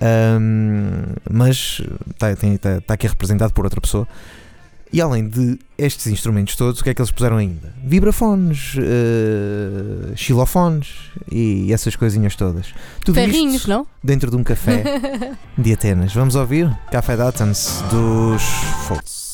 Ahm, 0.01 1.15
mas 1.29 1.81
está 2.11 2.35
tá, 2.35 2.81
tá 2.85 2.93
aqui 2.93 3.07
representado 3.07 3.53
por 3.53 3.65
outra 3.65 3.79
pessoa. 3.79 4.07
E 4.93 5.01
além 5.01 5.27
de 5.27 5.59
estes 5.77 6.07
instrumentos 6.07 6.55
todos, 6.55 6.79
o 6.79 6.83
que 6.83 6.89
é 6.89 6.93
que 6.93 7.01
eles 7.01 7.11
puseram 7.11 7.37
ainda? 7.37 7.73
Vibrafones, 7.83 8.75
eh, 8.77 10.15
xilofones 10.15 11.11
e 11.29 11.73
essas 11.73 11.97
coisinhas 11.97 12.35
todas. 12.35 12.73
Tudo 13.03 13.15
Ferrinhos, 13.15 13.55
isto 13.55 13.69
não? 13.69 13.85
dentro 14.01 14.29
de 14.29 14.37
um 14.37 14.43
café 14.43 14.83
de 15.57 15.73
Atenas. 15.73 16.13
Vamos 16.13 16.35
ouvir 16.35 16.69
Café 16.91 17.17
de 17.17 17.23
Athens 17.23 17.83
dos 17.89 18.41
Folds. 18.87 19.24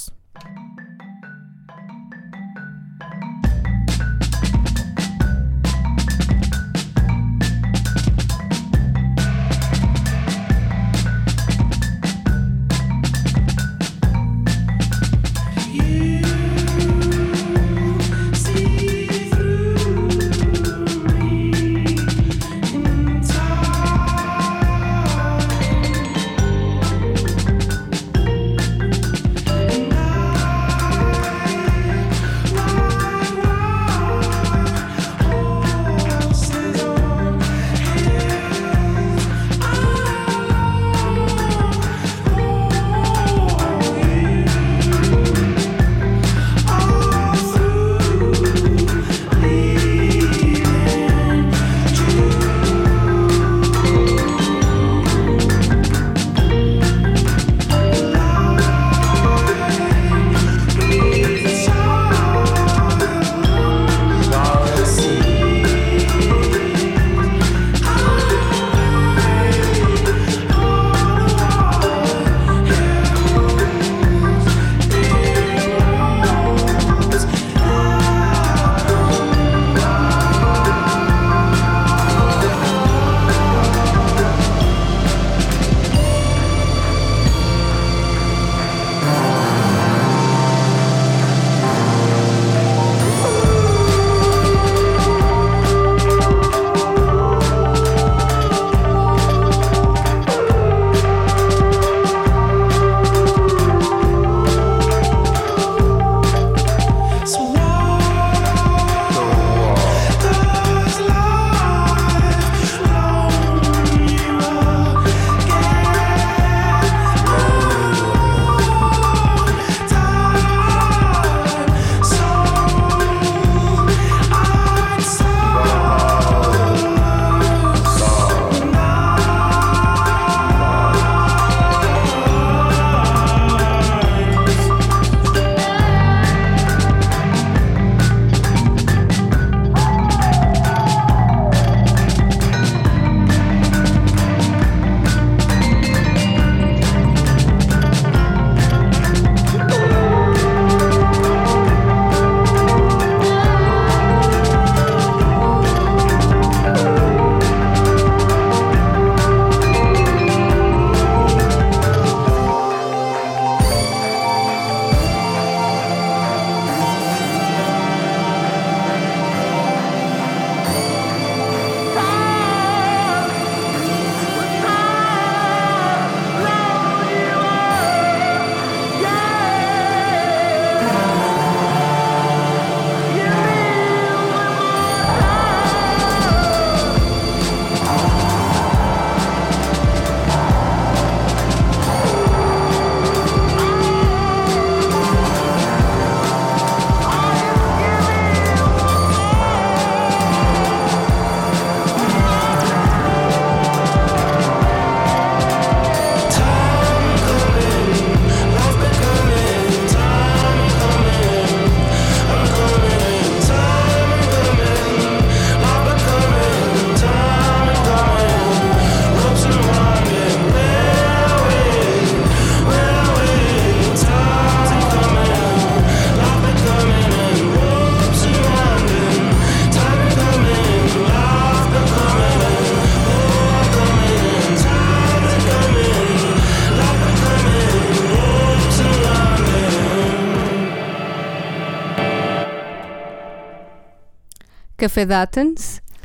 Café. 244.82 245.06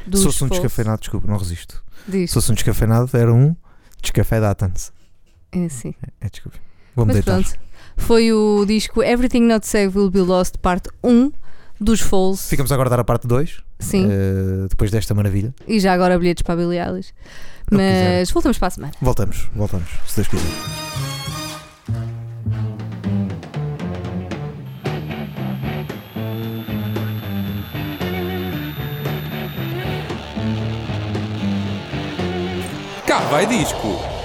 Dos 0.07 0.21
Se 0.21 0.27
fosse 0.27 0.45
um 0.45 0.49
descafeinado, 0.49 1.01
desculpa, 1.01 1.27
não 1.27 1.39
resisto. 1.39 1.83
Diz. 2.07 2.31
Se 2.31 2.35
fosse 2.35 2.53
um 2.53 2.55
descafeinado, 2.55 3.11
era 3.17 3.33
um 3.33 3.57
descafé 4.03 4.39
de 4.39 4.47
Athens. 4.47 4.93
É 5.51 5.65
assim. 5.65 5.95
É, 6.21 6.29
desculpa. 6.29 6.59
Vou-me 6.95 7.13
Mas 7.15 7.25
deitar. 7.25 7.43
pronto. 7.43 7.59
Foi 7.97 8.33
o 8.33 8.65
disco 8.67 9.03
Everything 9.03 9.43
Not 9.43 9.67
Saved 9.67 9.97
Will 9.97 10.11
Be 10.11 10.21
Lost, 10.21 10.59
parte 10.59 10.91
1 11.03 11.33
dos 11.81 12.01
Falls. 12.01 12.49
Ficamos 12.49 12.71
agora 12.71 12.89
a 12.89 12.91
dar 12.91 13.01
a 13.01 13.05
parte 13.05 13.27
2, 13.27 13.63
Sim. 13.79 14.09
depois 14.69 14.91
desta 14.91 15.15
maravilha. 15.15 15.55
E 15.67 15.81
já 15.81 15.95
agora 15.95 16.19
bilhetes 16.19 16.43
para 16.43 16.55
a 16.55 16.57
Billie 16.57 16.79
Eilish. 16.79 17.13
É. 17.73 18.21
Mas 18.21 18.31
voltamos 18.31 18.59
para 18.59 18.69
a 18.69 18.71
semana. 18.71 18.93
Voltamos, 19.01 19.51
voltamos, 19.55 19.89
se 20.07 20.17
Deus 20.17 20.29
quiser. 20.29 21.16
Vai 33.25 33.47
disco. 33.47 34.16